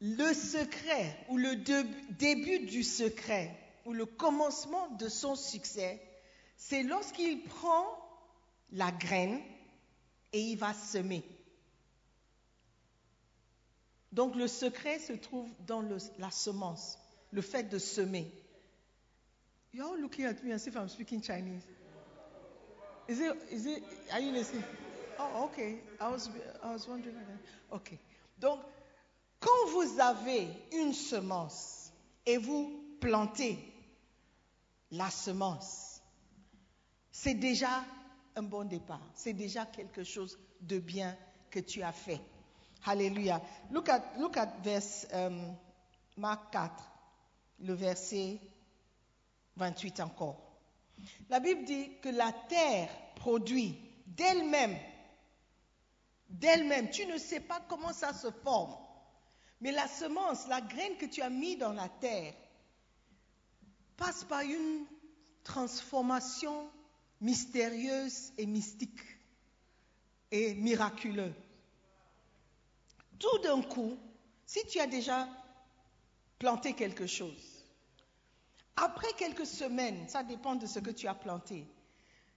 Le 0.00 0.32
secret 0.32 1.26
ou 1.28 1.36
le 1.36 1.56
début 1.56 2.66
du 2.66 2.82
secret 2.82 3.54
ou 3.84 3.92
le 3.92 4.06
commencement 4.06 4.88
de 4.92 5.08
son 5.08 5.36
succès, 5.36 6.02
c'est 6.56 6.82
lorsqu'il 6.82 7.44
prend 7.44 7.84
la 8.72 8.92
graine 8.92 9.42
et 10.32 10.40
il 10.40 10.56
va 10.56 10.72
semer. 10.74 11.24
Donc 14.12 14.34
le 14.34 14.48
secret 14.48 14.98
se 14.98 15.12
trouve 15.12 15.48
dans 15.66 15.82
la 16.18 16.30
semence, 16.30 16.98
le 17.30 17.42
fait 17.42 17.64
de 17.64 17.78
semer. 17.78 18.30
You're 19.72 19.92
all 19.92 20.00
looking 20.00 20.24
at 20.24 20.42
me 20.42 20.52
as 20.52 20.66
if 20.66 20.74
I'm 20.74 20.88
speaking 20.88 21.20
Chinese. 21.20 21.62
Is 23.06 23.20
it, 23.20 23.32
is 23.50 23.66
it, 23.66 23.84
are 24.12 24.20
you 24.20 24.32
listening? 24.32 24.64
Oh, 25.18 25.44
okay. 25.44 25.78
I 26.00 26.08
was, 26.08 26.28
I 26.62 26.72
was 26.72 26.88
wondering. 26.88 27.16
Okay. 27.72 27.98
Donc, 28.40 28.60
quand 29.38 29.68
vous 29.68 30.00
avez 30.00 30.48
une 30.72 30.92
semence 30.92 31.92
et 32.26 32.36
vous 32.36 32.70
plantez 33.00 33.58
la 34.90 35.10
semence, 35.10 36.02
c'est 37.12 37.34
déjà 37.34 37.84
un 38.34 38.42
bon 38.42 38.64
départ. 38.64 39.02
C'est 39.14 39.34
déjà 39.34 39.66
quelque 39.66 40.02
chose 40.02 40.38
de 40.60 40.78
bien 40.78 41.16
que 41.50 41.60
tu 41.60 41.82
as 41.82 41.92
fait. 41.92 42.20
Alléluia. 42.84 43.40
Look 43.70 43.88
at, 43.88 44.02
look 44.18 44.36
at 44.36 44.48
um, 45.12 45.56
Marc 46.16 46.52
4, 46.52 46.70
le 47.60 47.74
verset 47.74 48.40
28 49.56 50.00
encore. 50.00 50.50
La 51.28 51.40
Bible 51.40 51.64
dit 51.64 51.90
que 52.02 52.08
la 52.08 52.32
terre 52.48 52.90
produit 53.16 53.78
d'elle-même, 54.06 54.76
d'elle-même, 56.28 56.90
tu 56.90 57.06
ne 57.06 57.18
sais 57.18 57.40
pas 57.40 57.60
comment 57.68 57.92
ça 57.92 58.12
se 58.12 58.30
forme, 58.30 58.74
mais 59.60 59.72
la 59.72 59.88
semence, 59.88 60.48
la 60.48 60.60
graine 60.60 60.96
que 60.96 61.06
tu 61.06 61.22
as 61.22 61.30
mis 61.30 61.56
dans 61.56 61.72
la 61.72 61.88
terre, 61.88 62.34
passe 63.96 64.24
par 64.24 64.40
une 64.40 64.86
transformation 65.44 66.70
mystérieuse 67.20 68.32
et 68.38 68.46
mystique 68.46 69.00
et 70.30 70.54
miraculeuse. 70.54 71.34
Tout 73.20 73.38
d'un 73.42 73.62
coup, 73.62 73.96
si 74.46 74.66
tu 74.66 74.80
as 74.80 74.86
déjà 74.86 75.28
planté 76.38 76.72
quelque 76.72 77.06
chose, 77.06 77.64
après 78.76 79.12
quelques 79.18 79.46
semaines, 79.46 80.08
ça 80.08 80.22
dépend 80.22 80.56
de 80.56 80.66
ce 80.66 80.78
que 80.78 80.90
tu 80.90 81.06
as 81.06 81.14
planté, 81.14 81.66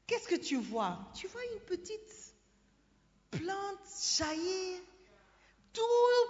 qu'est-ce 0.06 0.28
que 0.28 0.36
tu 0.36 0.58
vois? 0.58 1.00
Tu 1.16 1.28
vois 1.28 1.42
une 1.54 1.62
petite 1.62 2.36
plante 3.32 3.80
jaillir, 4.18 4.82
tout 5.72 5.82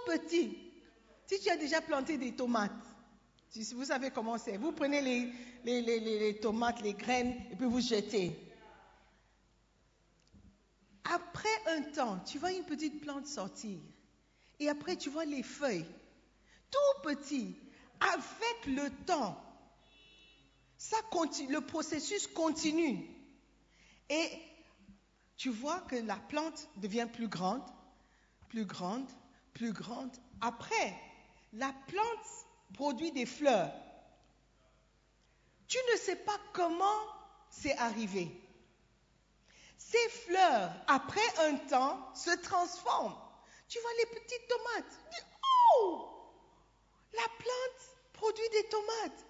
petit. 0.06 0.56
Si 1.26 1.40
tu 1.40 1.50
as 1.50 1.56
déjà 1.56 1.80
planté 1.80 2.16
des 2.16 2.36
tomates, 2.36 2.70
vous 3.72 3.84
savez 3.86 4.10
comment 4.10 4.38
c'est, 4.38 4.56
vous 4.56 4.70
prenez 4.70 5.00
les, 5.64 6.38
tomates, 6.40 6.80
les 6.80 6.94
graines, 6.94 7.34
et 7.50 7.56
puis 7.56 7.66
vous 7.66 7.80
jetez. 7.80 8.38
Après 11.04 11.48
un 11.66 11.82
temps, 11.82 12.20
tu 12.20 12.38
vois 12.38 12.52
une 12.52 12.64
petite 12.64 13.00
plante 13.00 13.26
sortir. 13.26 13.78
Et 14.64 14.70
après, 14.70 14.96
tu 14.96 15.10
vois 15.10 15.26
les 15.26 15.42
feuilles, 15.42 15.84
tout 16.70 17.02
petit. 17.02 17.54
Avec 18.00 18.66
le 18.66 18.90
temps, 19.04 19.38
le 21.50 21.58
processus 21.60 22.26
continue. 22.28 23.06
Et 24.08 24.30
tu 25.36 25.50
vois 25.50 25.80
que 25.80 25.96
la 25.96 26.16
plante 26.16 26.66
devient 26.76 27.06
plus 27.12 27.28
grande, 27.28 27.62
plus 28.48 28.64
grande, 28.64 29.06
plus 29.52 29.74
grande. 29.74 30.16
Après, 30.40 30.98
la 31.52 31.74
plante 31.86 32.46
produit 32.72 33.12
des 33.12 33.26
fleurs. 33.26 33.70
Tu 35.68 35.76
ne 35.92 35.98
sais 35.98 36.16
pas 36.16 36.38
comment 36.54 37.02
c'est 37.50 37.76
arrivé. 37.76 38.30
Ces 39.76 40.08
fleurs, 40.26 40.72
après 40.86 41.20
un 41.50 41.56
temps, 41.56 42.14
se 42.14 42.34
transforment. 42.38 43.23
Tu 43.68 43.78
vois 43.80 43.90
les 43.98 44.06
petites 44.06 44.48
tomates. 44.48 44.98
Oh, 45.76 46.10
la 47.12 47.28
plante 47.38 47.96
produit 48.12 48.48
des 48.52 48.68
tomates. 48.68 49.26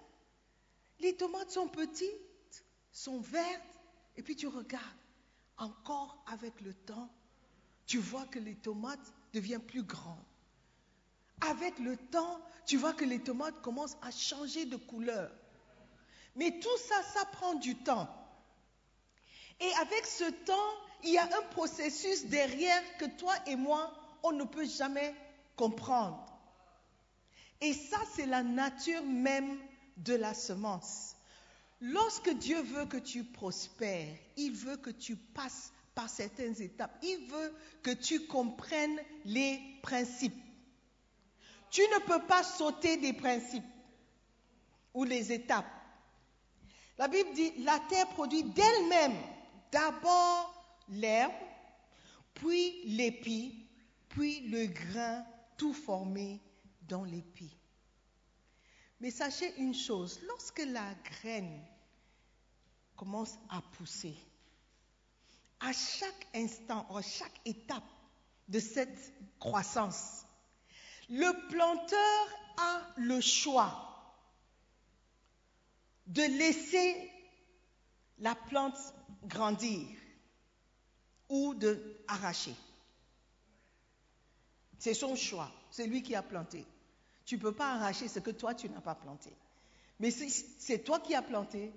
Les 0.99 1.15
tomates 1.15 1.51
sont 1.51 1.67
petites, 1.67 2.65
sont 2.91 3.19
vertes, 3.19 3.79
et 4.15 4.23
puis 4.23 4.35
tu 4.35 4.47
regardes. 4.47 4.83
Encore 5.57 6.23
avec 6.27 6.59
le 6.61 6.73
temps, 6.73 7.09
tu 7.85 7.97
vois 7.97 8.25
que 8.25 8.39
les 8.39 8.55
tomates 8.55 9.13
deviennent 9.33 9.65
plus 9.65 9.83
grandes. 9.83 10.23
Avec 11.41 11.79
le 11.79 11.95
temps, 11.97 12.41
tu 12.65 12.77
vois 12.77 12.93
que 12.93 13.05
les 13.05 13.21
tomates 13.21 13.61
commencent 13.61 13.97
à 14.01 14.11
changer 14.11 14.65
de 14.65 14.75
couleur. 14.75 15.31
Mais 16.35 16.59
tout 16.59 16.77
ça, 16.77 17.03
ça 17.03 17.25
prend 17.25 17.55
du 17.55 17.75
temps. 17.75 18.09
Et 19.59 19.71
avec 19.75 20.05
ce 20.05 20.29
temps, 20.45 20.73
il 21.03 21.11
y 21.11 21.17
a 21.17 21.23
un 21.23 21.41
processus 21.51 22.25
derrière 22.25 22.97
que 22.97 23.05
toi 23.17 23.33
et 23.47 23.55
moi, 23.55 23.93
on 24.25 24.31
ne 24.33 24.43
peut 24.43 24.65
jamais 24.65 25.13
comprendre. 25.55 26.25
Et 27.61 27.73
ça, 27.73 27.97
c'est 28.13 28.25
la 28.25 28.43
nature 28.43 29.03
même 29.03 29.57
de 29.97 30.13
la 30.13 30.33
semence. 30.33 31.15
Lorsque 31.79 32.29
Dieu 32.37 32.61
veut 32.61 32.85
que 32.85 32.97
tu 32.97 33.23
prospères, 33.23 34.15
il 34.37 34.51
veut 34.51 34.77
que 34.77 34.89
tu 34.89 35.15
passes 35.15 35.71
par 35.93 36.09
certaines 36.09 36.61
étapes. 36.61 36.97
Il 37.03 37.27
veut 37.27 37.53
que 37.83 37.91
tu 37.91 38.25
comprennes 38.27 38.99
les 39.23 39.59
principes. 39.81 40.35
Tu 41.69 41.81
ne 41.81 41.99
peux 42.05 42.25
pas 42.25 42.43
sauter 42.43 42.97
des 42.97 43.13
principes 43.13 43.63
ou 44.93 45.03
les 45.03 45.31
étapes. 45.31 45.65
La 46.97 47.07
Bible 47.07 47.33
dit, 47.33 47.51
la 47.63 47.79
terre 47.89 48.07
produit 48.09 48.43
d'elle-même 48.43 49.17
d'abord 49.71 50.53
l'herbe, 50.89 51.33
puis 52.33 52.81
l'épi, 52.85 53.64
puis 54.15 54.39
le 54.47 54.67
grain 54.67 55.25
tout 55.57 55.73
formé 55.73 56.39
dans 56.83 57.03
l'épi. 57.03 57.53
Mais 59.01 59.11
sachez 59.11 59.53
une 59.57 59.73
chose, 59.73 60.21
lorsque 60.25 60.63
la 60.65 60.95
graine 61.03 61.61
commence 62.95 63.37
à 63.49 63.61
pousser, 63.73 64.15
à 65.59 65.73
chaque 65.73 66.27
instant, 66.33 66.87
à 66.95 67.01
chaque 67.01 67.41
étape 67.43 67.83
de 68.47 68.59
cette 68.59 69.13
croissance, 69.37 70.25
le 71.09 71.49
planteur 71.49 72.27
a 72.57 72.93
le 72.95 73.19
choix 73.19 74.15
de 76.07 76.21
laisser 76.21 77.11
la 78.19 78.33
plante 78.33 78.77
grandir 79.25 79.85
ou 81.27 81.53
de 81.53 81.97
arracher. 82.07 82.55
C'est 84.79 84.93
son 84.93 85.15
choix, 85.15 85.51
c'est 85.71 85.87
lui 85.87 86.03
qui 86.03 86.15
a 86.15 86.21
planté. 86.21 86.65
Tu 87.25 87.35
ne 87.35 87.41
peux 87.41 87.53
pas 87.53 87.73
arracher 87.73 88.07
ce 88.07 88.19
que 88.19 88.31
toi, 88.31 88.53
tu 88.53 88.69
n'as 88.69 88.81
pas 88.81 88.95
planté. 88.95 89.31
Mais 89.99 90.11
si 90.11 90.29
c'est 90.59 90.79
toi 90.79 90.99
qui 90.99 91.15
as 91.15 91.21
planté, 91.21 91.71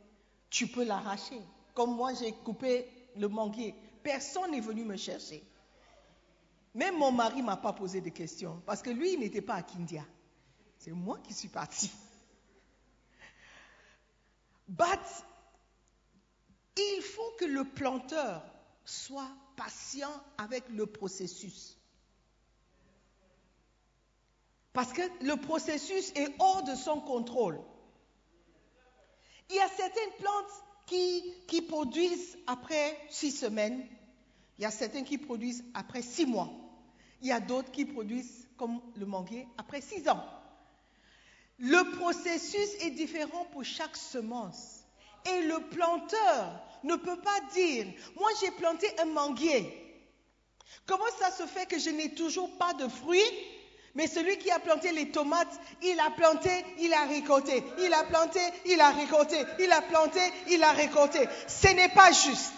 tu 0.50 0.66
peux 0.66 0.84
l'arracher. 0.84 1.40
Comme 1.74 1.94
moi, 1.94 2.12
j'ai 2.14 2.32
coupé 2.32 2.86
le 3.16 3.28
manguier. 3.28 3.74
Personne 4.02 4.50
n'est 4.50 4.60
venu 4.60 4.84
me 4.84 4.96
chercher. 4.96 5.42
Même 6.74 6.98
mon 6.98 7.12
mari 7.12 7.40
ne 7.40 7.46
m'a 7.46 7.56
pas 7.56 7.72
posé 7.72 8.00
de 8.00 8.10
questions 8.10 8.62
parce 8.66 8.82
que 8.82 8.90
lui, 8.90 9.14
il 9.14 9.20
n'était 9.20 9.42
pas 9.42 9.54
à 9.54 9.62
Kindia. 9.62 10.04
C'est 10.78 10.92
moi 10.92 11.18
qui 11.18 11.32
suis 11.32 11.48
partie. 11.48 11.90
But, 14.68 15.00
il 16.76 17.02
faut 17.02 17.32
que 17.38 17.46
le 17.46 17.64
planteur 17.64 18.44
soit 18.84 19.30
patient 19.56 20.12
avec 20.36 20.68
le 20.68 20.86
processus. 20.86 21.77
Parce 24.78 24.92
que 24.92 25.02
le 25.22 25.34
processus 25.34 26.12
est 26.14 26.32
hors 26.38 26.62
de 26.62 26.76
son 26.76 27.00
contrôle. 27.00 27.58
Il 29.50 29.56
y 29.56 29.58
a 29.58 29.66
certaines 29.66 30.12
plantes 30.20 30.64
qui, 30.86 31.62
produisent 31.62 32.38
après 32.46 32.96
six 33.10 33.32
semaines. 33.32 33.84
Il 34.56 34.62
y 34.62 34.66
a 34.66 34.70
certaines 34.70 35.04
qui 35.04 35.18
produisent 35.18 35.64
après 35.74 36.00
six 36.00 36.26
mois. 36.26 36.48
Il 37.22 37.26
y 37.26 37.32
a 37.32 37.40
d'autres 37.40 37.72
qui 37.72 37.86
produisent 37.86 38.46
comme 38.56 38.80
le 38.94 39.04
manguier 39.04 39.48
après 39.56 39.80
six 39.80 40.08
ans. 40.08 40.24
Le 41.58 41.96
processus 41.98 42.80
est 42.80 42.92
différent 42.92 43.46
pour 43.46 43.64
chaque 43.64 43.96
semence. 43.96 44.84
Et 45.26 45.42
le 45.42 45.58
planteur 45.70 46.62
ne 46.84 46.94
peut 46.94 47.20
pas 47.20 47.40
dire, 47.52 47.84
moi 48.14 48.30
j'ai 48.40 48.52
planté 48.52 48.86
un 49.00 49.06
manguier. 49.06 49.74
Comment 50.86 51.10
ça 51.18 51.32
se 51.32 51.48
fait 51.48 51.66
que 51.66 51.80
je 51.80 51.90
n'ai 51.90 52.14
toujours 52.14 52.56
pas 52.58 52.74
de 52.74 52.86
fruits? 52.86 53.57
Mais 53.98 54.06
celui 54.06 54.38
qui 54.38 54.48
a 54.52 54.60
planté 54.60 54.92
les 54.92 55.10
tomates, 55.10 55.60
il 55.82 55.98
a 55.98 56.12
planté, 56.12 56.64
il 56.78 56.94
a 56.94 57.04
récolté. 57.06 57.64
Il 57.80 57.92
a 57.92 58.04
planté, 58.04 58.38
il 58.64 58.80
a 58.80 58.92
récolté. 58.92 59.44
Il 59.58 59.72
a 59.72 59.82
planté, 59.82 60.20
il 60.50 60.62
a 60.62 60.70
récolté. 60.70 61.28
Ce 61.48 61.66
n'est 61.66 61.88
pas 61.88 62.12
juste. 62.12 62.52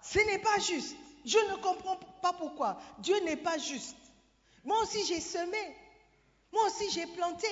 Ce 0.00 0.18
n'est 0.18 0.38
pas 0.38 0.58
juste. 0.60 0.96
Je 1.26 1.36
ne 1.36 1.56
comprends 1.56 1.96
pas 2.22 2.32
pourquoi. 2.32 2.80
Dieu 3.00 3.20
n'est 3.26 3.36
pas 3.36 3.58
juste. 3.58 3.98
Moi 4.64 4.80
aussi 4.80 5.04
j'ai 5.04 5.20
semé. 5.20 5.76
Moi 6.52 6.64
aussi 6.68 6.90
j'ai 6.92 7.06
planté. 7.08 7.48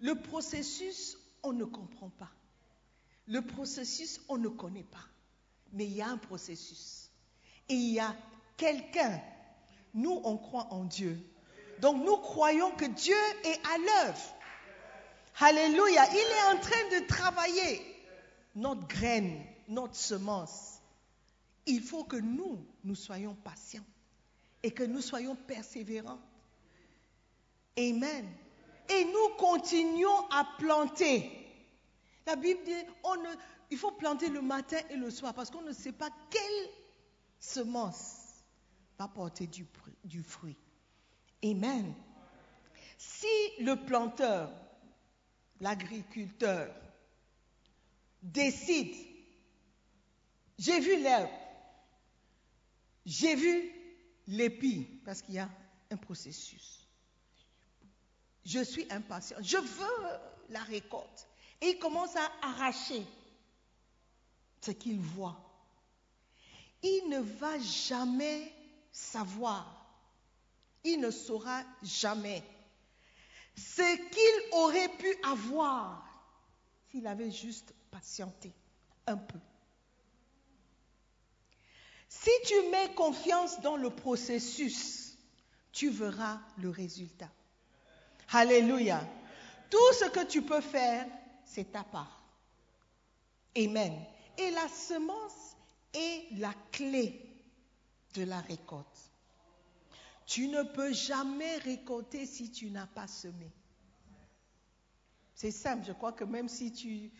Le 0.00 0.14
processus, 0.20 1.16
on 1.42 1.54
ne 1.54 1.64
comprend 1.64 2.10
pas. 2.10 2.30
Le 3.26 3.40
processus, 3.40 4.20
on 4.28 4.36
ne 4.36 4.48
connaît 4.48 4.84
pas. 4.84 5.15
Mais 5.72 5.84
il 5.84 5.94
y 5.96 6.02
a 6.02 6.08
un 6.08 6.18
processus. 6.18 7.10
Et 7.68 7.74
il 7.74 7.92
y 7.94 8.00
a 8.00 8.14
quelqu'un. 8.56 9.20
Nous, 9.94 10.20
on 10.24 10.36
croit 10.36 10.68
en 10.70 10.84
Dieu. 10.84 11.18
Donc 11.80 12.02
nous 12.04 12.16
croyons 12.16 12.70
que 12.72 12.86
Dieu 12.86 13.16
est 13.44 13.60
à 13.66 13.78
l'œuvre. 13.78 14.34
Alléluia. 15.38 16.06
Il 16.10 16.16
est 16.16 16.56
en 16.56 16.60
train 16.60 17.00
de 17.00 17.06
travailler 17.06 17.96
notre 18.54 18.86
graine, 18.86 19.44
notre 19.68 19.94
semence. 19.94 20.80
Il 21.66 21.82
faut 21.82 22.04
que 22.04 22.16
nous, 22.16 22.64
nous 22.84 22.94
soyons 22.94 23.34
patients 23.34 23.84
et 24.62 24.70
que 24.70 24.82
nous 24.82 25.02
soyons 25.02 25.36
persévérants. 25.36 26.20
Amen. 27.78 28.26
Et 28.88 29.04
nous 29.04 29.36
continuons 29.36 30.28
à 30.30 30.46
planter. 30.58 31.30
La 32.26 32.36
Bible 32.36 32.60
dit, 32.64 32.72
on 33.04 33.16
ne, 33.16 33.28
il 33.70 33.78
faut 33.78 33.92
planter 33.92 34.28
le 34.28 34.42
matin 34.42 34.78
et 34.90 34.96
le 34.96 35.10
soir 35.10 35.34
parce 35.34 35.50
qu'on 35.50 35.62
ne 35.62 35.72
sait 35.72 35.92
pas 35.92 36.10
quelle 36.30 36.70
semence 37.38 38.44
va 38.98 39.08
porter 39.08 39.46
du, 39.46 40.22
fruit. 40.22 40.56
Amen. 41.44 41.94
Si 42.96 43.26
le 43.60 43.76
planteur, 43.76 44.50
l'agriculteur, 45.60 46.74
décide, 48.22 48.94
j'ai 50.58 50.80
vu 50.80 51.02
l'herbe, 51.02 51.30
j'ai 53.04 53.34
vu 53.34 53.72
l'épi, 54.28 54.88
parce 55.04 55.22
qu'il 55.22 55.34
y 55.34 55.38
a 55.38 55.48
un 55.90 55.96
processus. 55.96 56.88
Je 58.44 58.60
suis 58.60 58.86
impatient, 58.90 59.36
je 59.42 59.58
veux 59.58 60.20
la 60.50 60.60
récolte. 60.60 61.28
Et 61.60 61.70
il 61.70 61.78
commence 61.78 62.14
à 62.16 62.30
arracher 62.42 63.04
ce 64.66 64.72
qu'il 64.72 64.98
voit. 64.98 65.40
Il 66.82 67.08
ne 67.08 67.20
va 67.20 67.58
jamais 67.58 68.52
savoir, 68.90 69.64
il 70.84 71.00
ne 71.00 71.10
saura 71.10 71.62
jamais 71.82 72.42
ce 73.56 73.96
qu'il 74.10 74.52
aurait 74.58 74.88
pu 74.96 75.16
avoir 75.24 76.04
s'il 76.90 77.06
avait 77.06 77.30
juste 77.30 77.72
patienté 77.90 78.52
un 79.06 79.16
peu. 79.16 79.38
Si 82.08 82.30
tu 82.46 82.54
mets 82.70 82.94
confiance 82.94 83.60
dans 83.60 83.76
le 83.76 83.90
processus, 83.90 85.16
tu 85.72 85.90
verras 85.90 86.40
le 86.58 86.70
résultat. 86.70 87.30
Alléluia. 88.32 89.00
Tout 89.70 89.92
ce 89.98 90.06
que 90.06 90.24
tu 90.24 90.42
peux 90.42 90.60
faire, 90.60 91.06
c'est 91.44 91.72
ta 91.72 91.84
part. 91.84 92.22
Amen. 93.56 94.06
Et 94.38 94.50
la 94.50 94.68
semence 94.68 95.56
est 95.94 96.38
la 96.38 96.52
clé 96.72 97.20
de 98.14 98.24
la 98.24 98.40
récolte. 98.40 99.10
Tu 100.26 100.48
ne 100.48 100.62
peux 100.62 100.92
jamais 100.92 101.56
récolter 101.58 102.26
si 102.26 102.50
tu 102.50 102.70
n'as 102.70 102.86
pas 102.86 103.06
semé. 103.06 103.50
C'est 105.34 105.52
simple, 105.52 105.84
je 105.86 105.92
crois 105.92 106.12
que 106.12 106.24
même 106.24 106.48
si 106.48 106.72
tu, 106.72 107.12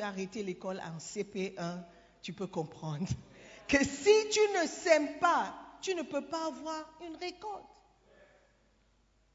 as 0.00 0.06
arrêté 0.06 0.42
l'école 0.42 0.80
en 0.80 0.98
CP1, 0.98 1.84
tu 2.22 2.32
peux 2.32 2.46
comprendre 2.46 3.06
que 3.68 3.84
si 3.84 4.28
tu 4.30 4.40
ne 4.60 4.66
sèmes 4.66 5.18
pas, 5.18 5.54
tu 5.80 5.94
ne 5.94 6.02
peux 6.02 6.26
pas 6.26 6.46
avoir 6.46 6.98
une 7.06 7.16
récolte. 7.16 7.64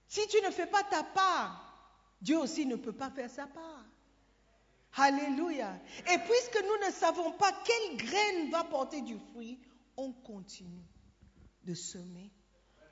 Si 0.08 0.28
tu 0.28 0.42
ne 0.44 0.52
fais 0.52 0.68
pas 0.68 0.84
ta 0.84 1.04
part, 1.04 1.72
Dieu 2.22 2.38
aussi 2.38 2.66
ne 2.66 2.76
peut 2.76 2.94
pas 2.94 3.10
faire 3.10 3.30
sa 3.30 3.48
part. 3.48 3.86
Alléluia. 4.96 5.80
Et 6.12 6.18
puisque 6.18 6.64
nous 6.64 6.88
ne 6.88 6.92
savons 6.92 7.32
pas 7.34 7.52
quelle 7.66 7.98
graine 7.98 8.52
va 8.52 8.64
porter 8.64 9.02
du 9.02 9.18
fruit, 9.32 9.60
on 9.98 10.12
continue 10.12 10.86
de 11.64 11.74
semer, 11.74 12.32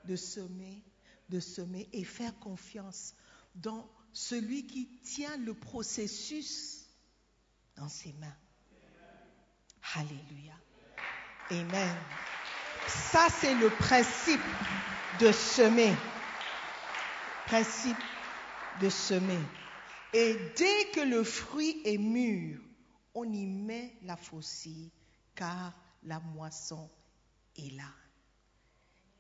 de 0.06 0.16
semer, 0.16 0.84
de 1.30 1.40
semer 1.40 1.90
et 1.92 2.04
faire 2.04 2.38
confiance 2.40 3.14
dans 3.56 3.90
celui 4.14 4.66
qui 4.66 4.88
tient 5.02 5.38
le 5.38 5.54
processus 5.54 6.86
dans 7.76 7.90
ses 7.90 8.14
mains. 8.14 8.36
Alléluia. 9.96 10.54
Amen. 11.52 11.98
Ça, 12.88 13.28
c'est 13.40 13.56
le 13.56 13.70
principe 13.70 14.42
de 15.20 15.32
semer. 15.32 15.94
Principe 17.46 17.98
de 18.82 18.90
semer. 18.90 19.40
Et 20.14 20.36
dès 20.56 20.90
que 20.92 21.02
le 21.02 21.24
fruit 21.24 21.82
est 21.86 21.98
mûr, 21.98 22.60
on 23.14 23.32
y 23.32 23.46
met 23.46 23.96
la 24.04 24.16
faucille, 24.16 24.90
car 25.36 25.74
la 26.04 26.20
moisson 26.20 26.90
est 27.56 27.76
là. 27.76 27.94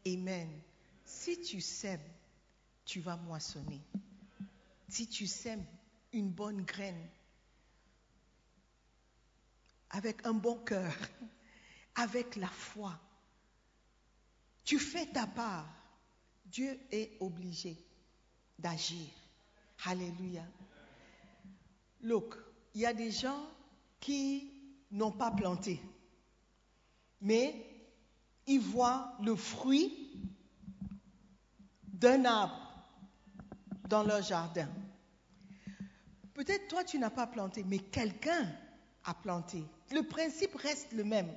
Amen. 0.07 0.49
Si 1.05 1.41
tu 1.41 1.61
sèmes, 1.61 1.99
tu 2.85 3.01
vas 3.01 3.17
moissonner. 3.17 3.81
Si 4.87 5.07
tu 5.07 5.27
sèmes 5.27 5.65
une 6.13 6.31
bonne 6.31 6.63
graine, 6.63 7.09
avec 9.91 10.25
un 10.25 10.33
bon 10.33 10.55
cœur, 10.57 10.95
avec 11.95 12.35
la 12.35 12.47
foi, 12.47 12.99
tu 14.63 14.79
fais 14.79 15.05
ta 15.07 15.27
part, 15.27 15.67
Dieu 16.45 16.79
est 16.91 17.17
obligé 17.19 17.77
d'agir. 18.57 19.07
Alléluia. 19.85 20.45
Look, 22.01 22.35
il 22.73 22.81
y 22.81 22.85
a 22.85 22.93
des 22.93 23.11
gens 23.11 23.45
qui 23.99 24.51
n'ont 24.91 25.11
pas 25.11 25.31
planté, 25.31 25.81
mais 27.21 27.65
ils 28.47 28.59
voient 28.59 29.13
le 29.21 29.35
fruit 29.35 30.11
d'un 31.83 32.25
arbre 32.25 32.69
dans 33.89 34.03
leur 34.03 34.21
jardin. 34.21 34.69
Peut-être 36.33 36.69
toi, 36.69 36.83
tu 36.83 36.97
n'as 36.99 37.09
pas 37.09 37.27
planté, 37.27 37.63
mais 37.67 37.79
quelqu'un 37.79 38.49
a 39.03 39.13
planté. 39.13 39.63
Le 39.91 40.03
principe 40.03 40.55
reste 40.55 40.93
le 40.93 41.03
même. 41.03 41.29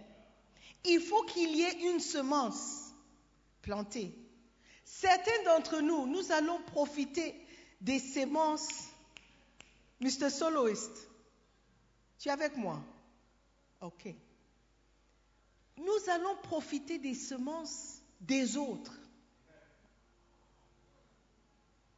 Il 0.85 1.01
faut 1.01 1.25
qu'il 1.25 1.57
y 1.57 1.63
ait 1.63 1.91
une 1.93 2.01
semence 2.01 2.93
plantée. 3.63 4.17
Certains 4.85 5.43
d'entre 5.45 5.81
nous, 5.81 6.07
nous 6.07 6.33
allons 6.33 6.61
profiter 6.67 7.35
des 7.81 7.99
semences 7.99 8.92
Mr. 10.03 10.31
Soloist, 10.31 11.09
tu 12.19 12.29
es 12.29 12.33
avec 12.33 12.57
moi 12.57 12.83
Ok. 13.81 14.13
Nous 15.77 16.11
allons 16.11 16.37
profiter 16.43 16.99
des 16.99 17.15
semences 17.15 18.03
des 18.21 18.57
autres. 18.57 18.95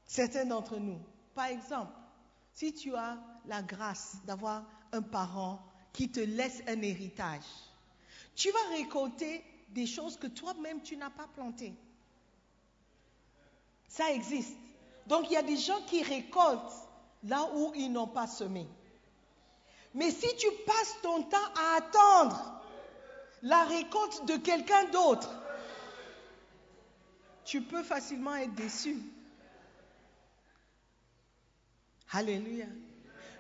Certains 0.06 0.44
d'entre 0.44 0.76
nous. 0.76 0.98
Par 1.34 1.46
exemple, 1.46 1.92
si 2.52 2.74
tu 2.74 2.94
as 2.94 3.18
la 3.46 3.62
grâce 3.62 4.16
d'avoir 4.26 4.64
un 4.92 5.02
parent 5.02 5.60
qui 5.92 6.10
te 6.10 6.20
laisse 6.20 6.62
un 6.66 6.80
héritage, 6.82 7.44
tu 8.34 8.50
vas 8.50 8.76
récolter 8.76 9.42
des 9.70 9.86
choses 9.86 10.18
que 10.18 10.26
toi-même 10.26 10.82
tu 10.82 10.96
n'as 10.96 11.10
pas 11.10 11.26
plantées. 11.28 11.74
Ça 13.88 14.12
existe. 14.12 14.56
Donc 15.06 15.26
il 15.30 15.32
y 15.32 15.36
a 15.36 15.42
des 15.42 15.56
gens 15.56 15.80
qui 15.86 16.02
récoltent 16.02 16.83
là 17.24 17.48
où 17.54 17.72
ils 17.74 17.90
n'ont 17.90 18.08
pas 18.08 18.26
semé. 18.26 18.66
Mais 19.94 20.10
si 20.10 20.26
tu 20.36 20.46
passes 20.66 20.96
ton 21.02 21.22
temps 21.22 21.36
à 21.56 21.76
attendre 21.76 22.62
la 23.42 23.64
récolte 23.64 24.26
de 24.26 24.36
quelqu'un 24.36 24.84
d'autre, 24.90 25.30
tu 27.44 27.62
peux 27.62 27.82
facilement 27.82 28.34
être 28.36 28.54
déçu. 28.54 28.98
Alléluia. 32.10 32.66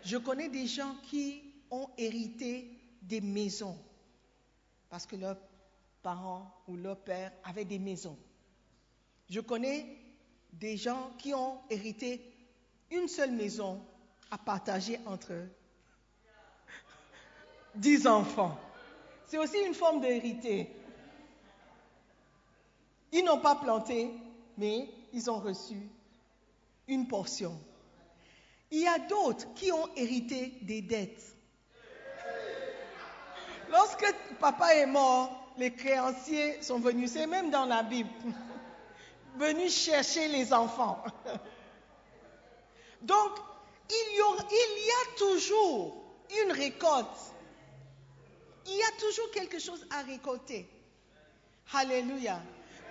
Je 0.04 0.16
connais 0.16 0.48
des 0.48 0.66
gens 0.66 0.94
qui 1.08 1.42
ont 1.70 1.88
hérité 1.96 2.70
des 3.02 3.20
maisons 3.20 3.78
parce 4.90 5.06
que 5.06 5.16
leurs 5.16 5.38
parents 6.02 6.54
ou 6.68 6.76
leurs 6.76 7.00
pères 7.00 7.32
avaient 7.42 7.64
des 7.64 7.78
maisons. 7.78 8.18
Je 9.28 9.40
connais 9.40 9.98
des 10.52 10.76
gens 10.76 11.10
qui 11.18 11.34
ont 11.34 11.58
hérité 11.70 12.20
une 12.94 13.08
seule 13.08 13.32
maison 13.32 13.80
à 14.30 14.38
partager 14.38 14.98
entre. 15.06 15.32
Dix 17.74 18.06
enfants. 18.06 18.56
C'est 19.26 19.38
aussi 19.38 19.58
une 19.66 19.74
forme 19.74 20.00
d'hérité. 20.00 20.70
Ils 23.10 23.24
n'ont 23.24 23.40
pas 23.40 23.56
planté, 23.56 24.10
mais 24.56 24.88
ils 25.12 25.28
ont 25.28 25.38
reçu 25.40 25.76
une 26.86 27.08
portion. 27.08 27.58
Il 28.70 28.80
y 28.80 28.86
a 28.86 28.98
d'autres 29.00 29.52
qui 29.54 29.72
ont 29.72 29.88
hérité 29.96 30.52
des 30.62 30.82
dettes. 30.82 31.36
Lorsque 33.70 34.06
papa 34.38 34.74
est 34.76 34.86
mort, 34.86 35.52
les 35.58 35.72
créanciers 35.72 36.62
sont 36.62 36.78
venus, 36.78 37.12
c'est 37.12 37.26
même 37.26 37.50
dans 37.50 37.64
la 37.64 37.82
Bible, 37.82 38.10
venus 39.36 39.74
chercher 39.74 40.28
les 40.28 40.52
enfants. 40.52 41.02
Donc, 43.04 43.32
il 43.90 44.16
y, 44.16 44.90
a 44.90 45.18
toujours 45.18 45.94
une 46.42 46.52
récolte. 46.52 47.06
Il 48.66 48.72
y 48.72 48.82
a 48.82 48.98
toujours 48.98 49.30
quelque 49.30 49.58
chose 49.58 49.86
à 49.90 50.02
récolter. 50.02 50.66
Alléluia. 51.74 52.40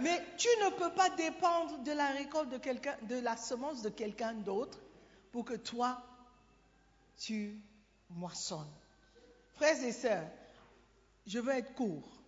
Mais 0.02 0.23
tu 0.38 0.47
ne 0.63 0.69
peux 0.69 0.91
pas 0.91 1.10
dépendre 1.10 1.80
de 1.80 1.91
la 1.91 2.08
récolte 2.10 2.49
de 2.49 2.58
quelqu'un, 2.60 2.95
de 3.04 3.15
la 3.15 3.36
semence 3.38 3.82
de 3.82 3.89
quelqu'un 3.89 4.34
d'autre 4.34 4.78
pour 5.32 5.45
que 5.45 5.56
toi, 5.56 5.99
tu 7.17 7.60
moissonnes. 8.12 8.71
Frères 9.56 9.84
et 9.84 9.91
sœurs, 9.91 10.30
je 11.26 11.39
veux 11.39 11.54
être 11.54 11.73
court. 11.73 12.21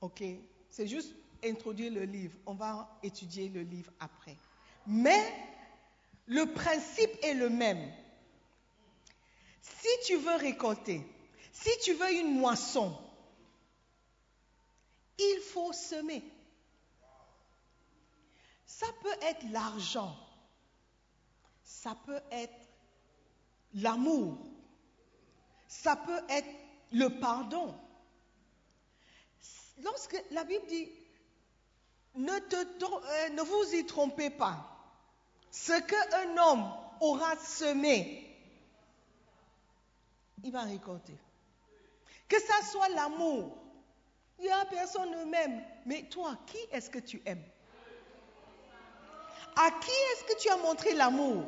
OK? 0.00 0.22
C'est 0.70 0.86
juste 0.86 1.14
introduire 1.44 1.92
le 1.92 2.04
livre. 2.04 2.38
On 2.46 2.54
va 2.54 2.98
étudier 3.02 3.50
le 3.50 3.62
livre 3.62 3.92
après. 4.00 4.36
Mais 4.86 5.51
le 6.26 6.46
principe 6.46 7.10
est 7.22 7.34
le 7.34 7.48
même. 7.48 7.92
Si 9.60 9.88
tu 10.06 10.16
veux 10.16 10.36
récolter, 10.36 11.02
si 11.52 11.70
tu 11.82 11.92
veux 11.94 12.12
une 12.12 12.38
moisson, 12.38 12.96
il 15.18 15.40
faut 15.52 15.72
semer. 15.72 16.22
Ça 18.66 18.86
peut 19.02 19.16
être 19.22 19.44
l'argent, 19.50 20.16
ça 21.62 21.96
peut 22.06 22.20
être 22.30 22.68
l'amour, 23.74 24.38
ça 25.68 25.96
peut 25.96 26.20
être 26.28 26.48
le 26.92 27.08
pardon. 27.20 27.74
Lorsque 29.82 30.20
la 30.30 30.44
Bible 30.44 30.66
dit, 30.68 30.88
ne, 32.14 32.32
euh, 32.32 33.28
ne 33.30 33.42
vous 33.42 33.74
y 33.74 33.86
trompez 33.86 34.30
pas, 34.30 34.71
ce 35.52 35.78
qu'un 35.82 36.36
homme 36.38 36.72
aura 37.00 37.36
semé, 37.36 38.26
il 40.42 40.50
va 40.50 40.62
récolter. 40.62 41.14
Que 42.26 42.40
ça 42.40 42.62
soit 42.64 42.88
l'amour. 42.88 43.56
Il 44.38 44.46
y 44.46 44.50
a 44.50 44.64
personne 44.64 45.10
ne 45.10 45.24
m'aime. 45.24 45.62
Mais 45.84 46.04
toi, 46.04 46.36
qui 46.46 46.56
est-ce 46.72 46.88
que 46.88 46.98
tu 46.98 47.22
aimes? 47.26 47.44
À 49.54 49.70
qui 49.70 49.90
est-ce 49.90 50.24
que 50.24 50.40
tu 50.40 50.48
as 50.48 50.56
montré 50.56 50.94
l'amour? 50.94 51.44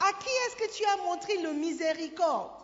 À 0.00 0.12
qui 0.14 0.28
est-ce 0.28 0.56
que 0.56 0.74
tu 0.74 0.84
as 0.86 0.96
montré 1.04 1.36
le 1.42 1.52
miséricorde? 1.52 2.62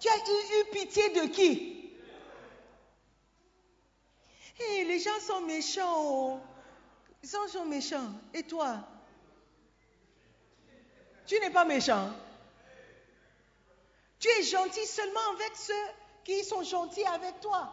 Tu 0.00 0.08
as 0.08 0.16
eu, 0.16 0.64
pitié 0.72 1.10
de 1.10 1.26
qui? 1.26 1.92
Hey, 4.58 4.86
Les 4.86 4.98
gens 4.98 5.20
sont 5.20 5.42
méchants. 5.42 6.40
Ils 7.22 7.28
sont 7.28 7.64
méchants. 7.64 8.10
Et 8.34 8.42
toi? 8.42 8.78
Tu 11.26 11.38
n'es 11.40 11.50
pas 11.50 11.64
méchant. 11.64 12.10
Tu 14.18 14.28
es 14.28 14.42
gentil 14.42 14.86
seulement 14.86 15.32
avec 15.34 15.56
ceux 15.56 15.74
qui 16.24 16.44
sont 16.44 16.62
gentils 16.62 17.04
avec 17.06 17.40
toi. 17.40 17.72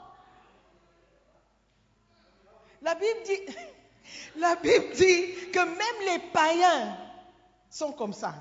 La 2.82 2.96
Bible 2.96 3.22
dit, 3.26 3.56
la 4.38 4.56
Bible 4.56 4.92
dit 4.94 5.52
que 5.52 5.60
même 5.60 6.14
les 6.14 6.20
païens 6.32 6.98
sont 7.70 7.92
comme 7.92 8.14
ça. 8.14 8.34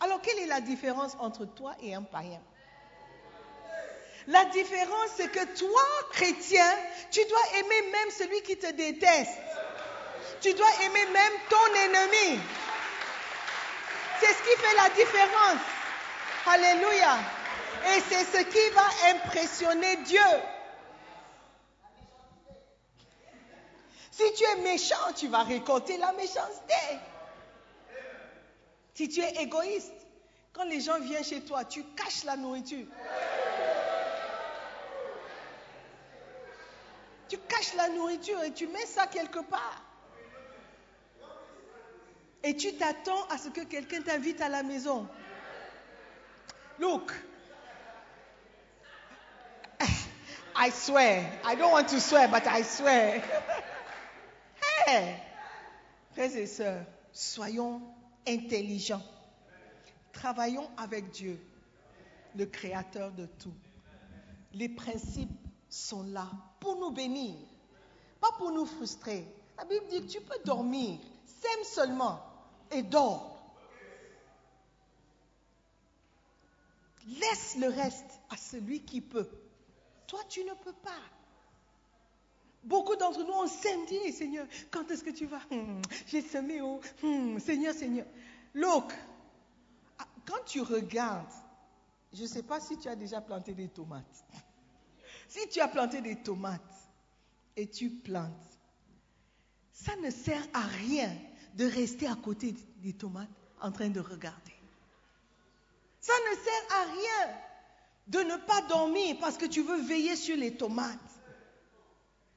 Alors 0.00 0.20
quelle 0.22 0.38
est 0.38 0.46
la 0.46 0.60
différence 0.60 1.16
entre 1.18 1.44
toi 1.44 1.74
et 1.80 1.94
un 1.94 2.02
païen? 2.02 2.40
La 4.28 4.44
différence, 4.46 5.10
c'est 5.16 5.30
que 5.30 5.58
toi, 5.58 5.80
chrétien, 6.12 6.70
tu 7.10 7.20
dois 7.24 7.58
aimer 7.58 7.90
même 7.90 8.10
celui 8.10 8.42
qui 8.42 8.58
te 8.58 8.70
déteste. 8.72 9.38
Tu 10.40 10.54
dois 10.54 10.70
aimer 10.84 11.06
même 11.06 11.32
ton 11.48 11.74
ennemi. 11.74 12.40
C'est 14.20 14.32
ce 14.32 14.42
qui 14.42 14.60
fait 14.60 14.76
la 14.76 14.88
différence. 14.90 15.60
Alléluia. 16.46 17.18
Et 17.94 18.00
c'est 18.00 18.24
ce 18.24 18.42
qui 18.44 18.70
va 18.74 19.16
impressionner 19.16 19.96
Dieu. 19.98 20.20
Si 24.10 24.34
tu 24.34 24.44
es 24.44 24.56
méchant, 24.62 25.12
tu 25.14 25.28
vas 25.28 25.44
récolter 25.44 25.96
la 25.96 26.12
méchanceté. 26.12 26.98
Si 28.94 29.08
tu 29.08 29.20
es 29.20 29.42
égoïste, 29.42 29.92
quand 30.52 30.64
les 30.64 30.80
gens 30.80 30.98
viennent 30.98 31.24
chez 31.24 31.42
toi, 31.42 31.64
tu 31.64 31.84
caches 31.84 32.24
la 32.24 32.36
nourriture. 32.36 32.86
Tu 37.28 37.38
caches 37.38 37.74
la 37.76 37.90
nourriture 37.90 38.42
et 38.42 38.52
tu 38.52 38.66
mets 38.66 38.86
ça 38.86 39.06
quelque 39.06 39.38
part. 39.38 39.87
Et 42.44 42.56
tu 42.56 42.74
t'attends 42.74 43.24
à 43.30 43.38
ce 43.38 43.48
que 43.48 43.62
quelqu'un 43.62 44.02
t'invite 44.02 44.40
à 44.40 44.48
la 44.48 44.62
maison. 44.62 45.08
Look, 46.78 47.12
I 50.54 50.70
swear, 50.70 51.40
I 51.44 51.56
don't 51.56 51.72
want 51.72 51.88
to 51.88 52.00
swear, 52.00 52.28
but 52.28 52.46
I 52.46 52.62
swear. 52.62 53.20
hey, 54.86 55.16
frères 56.12 56.36
et 56.36 56.46
sœurs, 56.46 56.84
soyons 57.12 57.82
intelligents. 58.26 59.02
Travaillons 60.12 60.70
avec 60.76 61.10
Dieu, 61.10 61.40
le 62.36 62.46
Créateur 62.46 63.10
de 63.10 63.26
tout. 63.26 63.54
Les 64.52 64.68
principes 64.68 65.28
sont 65.68 66.04
là 66.04 66.28
pour 66.60 66.76
nous 66.76 66.92
bénir, 66.92 67.34
pas 68.20 68.30
pour 68.38 68.52
nous 68.52 68.66
frustrer. 68.66 69.24
La 69.56 69.64
Bible 69.64 69.86
dit 69.90 70.06
que 70.06 70.12
tu 70.12 70.20
peux 70.20 70.38
dormir, 70.44 71.00
sème 71.26 71.64
seulement 71.64 72.27
et 72.70 72.82
dors. 72.82 73.38
Laisse 77.06 77.56
le 77.56 77.68
reste 77.68 78.20
à 78.30 78.36
celui 78.36 78.82
qui 78.82 79.00
peut. 79.00 79.28
Toi, 80.06 80.20
tu 80.28 80.44
ne 80.44 80.52
peux 80.54 80.72
pas. 80.74 81.00
Beaucoup 82.64 82.96
d'entre 82.96 83.20
nous, 83.24 83.32
on 83.32 83.46
s'aime, 83.46 83.86
Seigneur, 84.12 84.46
quand 84.70 84.90
est-ce 84.90 85.02
que 85.04 85.10
tu 85.10 85.26
vas? 85.26 85.40
Hmm, 85.50 85.80
J'ai 86.06 86.22
semé 86.22 86.60
au 86.60 86.80
hmm, 87.02 87.38
Seigneur, 87.38 87.74
Seigneur. 87.74 88.06
Look, 88.54 88.92
ah, 89.98 90.06
quand 90.26 90.44
tu 90.44 90.60
regardes, 90.60 91.32
je 92.12 92.22
ne 92.22 92.26
sais 92.26 92.42
pas 92.42 92.60
si 92.60 92.76
tu 92.76 92.88
as 92.88 92.96
déjà 92.96 93.20
planté 93.20 93.54
des 93.54 93.68
tomates. 93.68 94.24
Si 95.30 95.46
tu 95.50 95.60
as 95.60 95.68
planté 95.68 96.00
des 96.00 96.16
tomates 96.16 96.88
et 97.54 97.68
tu 97.68 97.90
plantes, 97.90 98.32
ça 99.74 99.94
ne 99.96 100.10
sert 100.10 100.42
à 100.54 100.62
rien 100.62 101.14
de 101.54 101.64
rester 101.64 102.06
à 102.06 102.14
côté 102.14 102.54
des 102.78 102.92
tomates 102.92 103.28
en 103.60 103.72
train 103.72 103.88
de 103.88 104.00
regarder. 104.00 104.52
Ça 106.00 106.12
ne 106.30 106.36
sert 106.36 106.76
à 106.76 106.84
rien 106.84 107.36
de 108.06 108.18
ne 108.20 108.36
pas 108.36 108.62
dormir 108.62 109.16
parce 109.20 109.36
que 109.36 109.46
tu 109.46 109.62
veux 109.62 109.80
veiller 109.82 110.16
sur 110.16 110.36
les 110.36 110.56
tomates. 110.56 110.98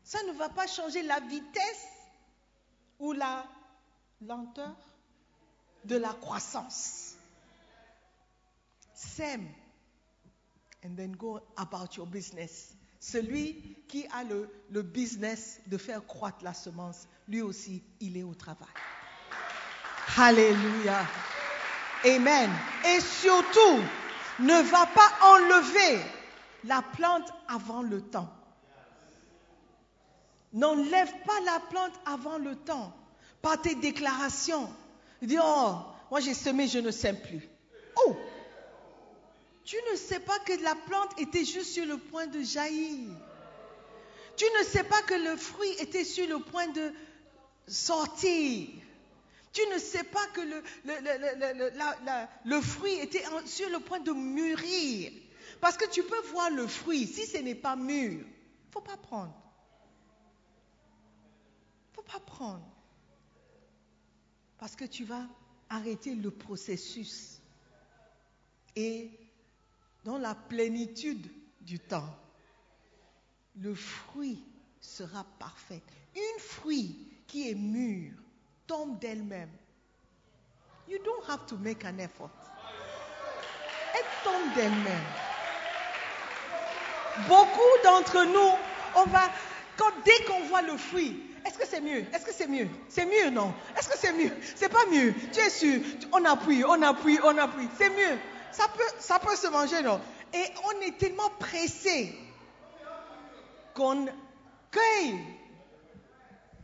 Ça 0.04 0.22
ne 0.24 0.34
va 0.34 0.50
pas 0.50 0.68
changer 0.68 1.04
la 1.04 1.20
vitesse 1.20 1.88
ou 3.00 3.14
la 3.14 3.46
lenteur 4.22 4.76
de 5.86 5.96
la 5.96 6.14
croissance. 6.14 7.16
Sème 8.94 9.48
and 10.84 10.96
then 10.96 11.16
go 11.16 11.40
about 11.58 11.96
your 11.96 12.06
business. 12.06 12.74
Celui 13.00 13.76
qui 13.88 14.06
a 14.12 14.24
le, 14.24 14.50
le 14.70 14.84
business 14.84 15.60
de 15.68 15.78
faire 15.78 16.06
croître 16.06 16.44
la 16.44 16.54
semence, 16.54 17.08
lui 17.28 17.42
aussi, 17.42 17.82
il 18.00 18.18
est 18.18 18.24
au 18.24 18.36
travail. 18.36 18.68
Alléluia. 20.18 21.06
Amen. 22.06 22.50
Et 22.86 23.00
surtout, 23.00 23.80
ne 24.40 24.62
va 24.62 24.86
pas 24.88 25.12
enlever 25.22 26.02
la 26.66 26.82
plante 26.82 27.32
avant 27.48 27.82
le 27.82 28.02
temps. 28.02 28.30
N'enlève 30.54 31.12
pas 31.26 31.40
la 31.46 31.60
plante 31.70 31.94
avant 32.06 32.38
le 32.38 32.56
temps 32.56 32.94
par 33.42 33.62
tes 33.62 33.76
déclarations. 33.76 34.70
Dis, 35.22 35.38
oh, 35.42 35.76
moi 36.10 36.20
j'ai 36.20 36.34
semé, 36.34 36.68
je 36.68 36.80
ne 36.80 36.92
sème 36.92 37.20
plus. 37.22 37.48
Oh, 38.06 38.16
Tu 39.64 39.78
ne 39.92 39.96
sais 39.96 40.20
pas 40.20 40.38
que 40.40 40.54
la 40.62 40.76
plante 40.76 41.20
était 41.20 41.46
juste 41.46 41.72
sur 41.72 41.86
le 41.86 41.98
point 41.98 42.28
de 42.28 42.42
jaillir. 42.42 43.10
Tu 44.36 44.46
ne 44.60 44.64
sais 44.66 44.84
pas 44.84 45.02
que 45.04 45.14
le 45.14 45.38
fruit 45.38 45.72
était 45.80 46.04
sur 46.04 46.28
le 46.28 46.40
point 46.40 46.68
de 46.68 46.92
sortir. 47.68 48.68
Tu 49.54 49.62
ne 49.74 49.78
sais 49.80 50.04
pas 50.04 50.26
que 50.28 50.42
le, 52.46 52.62
fruit 52.62 52.94
était 52.94 53.24
sur 53.46 53.70
le 53.70 53.80
point 53.80 54.00
de 54.00 54.12
mûrir. 54.12 55.12
Parce 55.60 55.78
que 55.78 55.90
tu 55.90 56.04
peux 56.04 56.22
voir 56.28 56.50
le 56.50 56.68
fruit, 56.68 57.06
si 57.06 57.26
ce 57.26 57.38
n'est 57.38 57.56
pas 57.56 57.76
mûr, 57.76 58.12
il 58.12 58.18
ne 58.20 58.72
faut 58.72 58.82
pas 58.82 58.98
prendre. 58.98 59.36
Il 61.88 61.92
ne 61.92 61.96
faut 61.96 62.12
pas 62.12 62.20
prendre. 62.20 62.66
Parce 64.58 64.76
que 64.76 64.86
tu 64.86 65.04
vas 65.04 65.28
arrêter 65.70 66.16
le 66.16 66.32
processus. 66.32 67.42
Et 68.76 69.12
dans 70.06 70.18
la 70.18 70.34
plénitude 70.34 71.28
du 71.60 71.78
temps, 71.80 72.18
le 73.58 73.76
fruit 73.76 74.44
sera 74.80 75.26
parfait. 75.40 75.82
Une 76.16 76.40
fruit 76.40 76.96
qui 77.28 77.50
est 77.50 77.56
mûr 77.56 78.14
tombe 78.68 79.00
d'elle-même. 79.00 79.50
You 80.88 81.00
don't 81.04 81.24
have 81.30 81.46
to 81.48 81.58
make 81.58 81.86
an 81.86 81.98
effort. 82.00 82.30
Elle 83.94 84.06
tombe 84.24 84.54
d'elle-même. 84.56 85.06
Beaucoup 87.28 87.60
d'entre 87.84 88.24
nous, 88.26 88.58
on 88.96 89.06
va, 89.06 89.30
dès 90.06 90.26
qu'on 90.26 90.42
voit 90.46 90.62
le 90.62 90.78
fruit, 90.78 91.22
est-ce 91.46 91.58
que 91.58 91.66
c'est 91.66 91.82
mieux? 91.82 92.06
Est-ce 92.14 92.26
que 92.26 92.34
c'est 92.34 92.48
mieux? 92.48 92.68
C'est 92.90 93.06
mieux, 93.06 93.30
non? 93.30 93.54
Est-ce 93.78 93.90
que 93.90 93.98
c'est 93.98 94.14
mieux? 94.14 94.32
C'est 94.56 94.70
pas 94.70 94.86
mieux. 94.88 95.14
Tu 95.34 95.40
es 95.40 95.50
sûr? 95.50 95.82
On 96.12 96.24
appuie, 96.26 96.64
on 96.64 96.82
appuie, 96.82 97.20
on 97.24 97.38
appuie. 97.38 97.68
C'est 97.78 97.90
mieux. 97.90 98.18
Ça 98.52 98.68
peut, 98.68 98.84
ça 99.00 99.20
peut 99.20 99.36
se 99.36 99.48
manger, 99.48 99.82
non? 99.82 100.00
Et 100.34 100.46
on 100.66 100.82
est 100.82 100.98
tellement 100.98 101.30
pressé 101.40 102.16
qu'on 103.74 104.08
cueille 104.72 105.20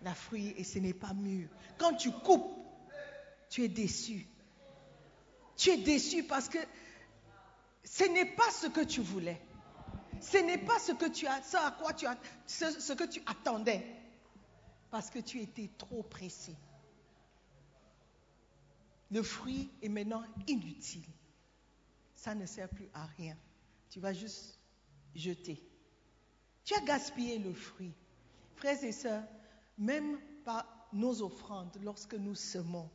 la 0.03 0.13
fruit 0.13 0.53
et 0.57 0.63
ce 0.63 0.79
n'est 0.79 0.93
pas 0.93 1.13
mûr. 1.13 1.49
Quand 1.77 1.93
tu 1.95 2.11
coupes, 2.11 2.57
tu 3.49 3.63
es 3.63 3.67
déçu. 3.67 4.27
Tu 5.55 5.69
es 5.69 5.77
déçu 5.77 6.23
parce 6.23 6.49
que 6.49 6.59
ce 7.83 8.03
n'est 8.03 8.25
pas 8.25 8.49
ce 8.51 8.67
que 8.67 8.83
tu 8.83 9.01
voulais. 9.01 9.41
Ce 10.21 10.37
n'est 10.37 10.57
pas 10.57 10.79
ce 10.79 10.91
que 10.91 11.09
tu 11.09 11.27
as, 11.27 11.41
ce 11.43 11.57
à 11.57 11.71
quoi 11.71 11.93
tu 11.93 12.05
as, 12.05 12.17
ce 12.47 12.93
que 12.93 13.03
tu 13.05 13.21
attendais. 13.25 13.85
Parce 14.89 15.09
que 15.09 15.19
tu 15.19 15.41
étais 15.41 15.69
trop 15.77 16.03
pressé. 16.03 16.55
Le 19.11 19.23
fruit 19.23 19.69
est 19.81 19.89
maintenant 19.89 20.23
inutile. 20.47 21.05
Ça 22.13 22.35
ne 22.35 22.45
sert 22.45 22.69
plus 22.69 22.89
à 22.93 23.05
rien. 23.17 23.37
Tu 23.89 23.99
vas 23.99 24.13
juste 24.13 24.59
jeter. 25.15 25.61
Tu 26.65 26.73
as 26.73 26.81
gaspillé 26.81 27.39
le 27.39 27.53
fruit. 27.53 27.93
Frères 28.55 28.83
et 28.83 28.91
sœurs, 28.91 29.23
même 29.77 30.19
par 30.43 30.65
nos 30.93 31.21
offrandes, 31.21 31.77
lorsque 31.83 32.13
nous 32.13 32.35
semons, 32.35 32.89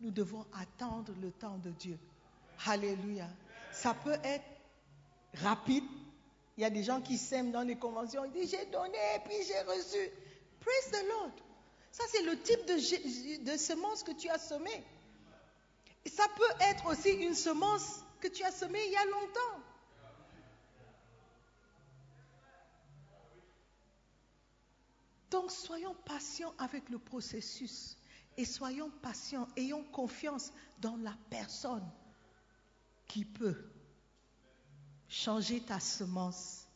nous 0.00 0.10
devons 0.10 0.44
attendre 0.54 1.12
le 1.20 1.30
temps 1.30 1.58
de 1.58 1.70
Dieu. 1.70 1.98
Alléluia. 2.66 3.28
Ça 3.72 3.94
peut 3.94 4.18
être 4.24 4.44
rapide. 5.34 5.84
Il 6.56 6.62
y 6.62 6.64
a 6.64 6.70
des 6.70 6.82
gens 6.82 7.00
qui 7.00 7.16
sèment 7.16 7.52
dans 7.52 7.62
les 7.62 7.76
conventions, 7.76 8.24
ils 8.24 8.32
disent 8.32 8.50
j'ai 8.50 8.66
donné 8.66 8.98
puis 9.24 9.36
j'ai 9.46 9.60
reçu. 9.60 10.10
Praise 10.60 10.90
the 10.90 11.08
Lord. 11.08 11.32
Ça, 11.92 12.04
c'est 12.08 12.22
le 12.22 12.38
type 12.40 12.66
de, 12.66 13.52
de 13.52 13.56
semence 13.56 14.02
que 14.02 14.12
tu 14.12 14.28
as 14.28 14.38
semé. 14.38 14.84
Et 16.04 16.08
ça 16.08 16.24
peut 16.36 16.64
être 16.70 16.86
aussi 16.86 17.10
une 17.10 17.34
semence 17.34 18.04
que 18.20 18.28
tu 18.28 18.44
as 18.44 18.52
semée 18.52 18.84
il 18.86 18.92
y 18.92 18.96
a 18.96 19.04
longtemps. 19.06 19.62
Donc 25.30 25.50
soyons 25.50 25.94
patients 26.04 26.52
avec 26.58 26.88
le 26.88 26.98
processus 26.98 27.96
et 28.36 28.44
soyons 28.44 28.90
patients, 29.02 29.46
ayons 29.56 29.84
confiance 29.84 30.52
dans 30.80 30.96
la 30.96 31.16
personne 31.28 31.88
qui 33.06 33.24
peut 33.24 33.56
changer 35.08 35.60
ta 35.60 35.78
semence 35.80 36.66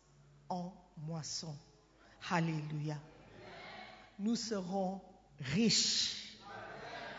en 0.48 0.72
moisson. 1.06 1.54
Alléluia. 2.30 2.98
Nous 4.18 4.36
serons 4.36 5.00
riches 5.40 6.38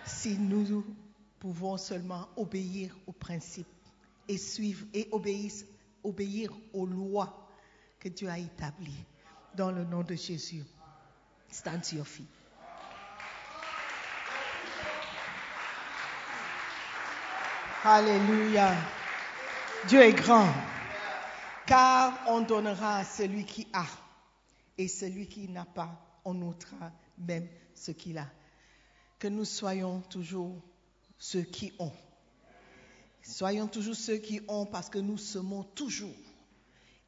si 0.05 0.37
nous 0.37 0.85
pouvons 1.39 1.77
seulement 1.77 2.27
obéir 2.37 2.95
aux 3.07 3.11
principes 3.11 3.67
et 4.27 4.37
suivre 4.37 4.85
et 4.93 5.07
obéir, 5.11 5.51
obéir 6.03 6.51
aux 6.73 6.85
lois 6.85 7.49
que 7.99 8.09
Dieu 8.09 8.29
a 8.29 8.39
établies. 8.39 9.05
Dans 9.55 9.71
le 9.71 9.85
nom 9.85 10.03
de 10.03 10.15
Jésus. 10.15 10.65
Stand 11.51 11.83
to 11.83 11.95
your 11.95 12.05
feet. 12.05 12.27
Alléluia. 17.83 18.75
Dieu 19.87 20.01
est 20.01 20.13
grand, 20.13 20.51
car 21.67 22.19
on 22.27 22.41
donnera 22.41 22.97
à 22.97 23.03
celui 23.03 23.45
qui 23.45 23.67
a, 23.73 23.85
et 24.79 24.87
celui 24.87 25.27
qui 25.27 25.47
n'a 25.47 25.65
pas, 25.65 26.19
on 26.25 26.41
ôtera 26.41 26.91
même 27.19 27.47
ce 27.75 27.91
qu'il 27.91 28.17
a. 28.17 28.27
Que 29.19 29.27
nous 29.27 29.45
soyons 29.45 30.01
toujours 30.01 30.59
ceux 31.19 31.43
qui 31.43 31.73
ont. 31.77 31.91
Soyons 33.21 33.67
toujours 33.67 33.95
ceux 33.95 34.17
qui 34.17 34.41
ont 34.47 34.65
parce 34.65 34.89
que 34.89 34.97
nous 34.97 35.19
semons 35.19 35.63
toujours. 35.63 36.09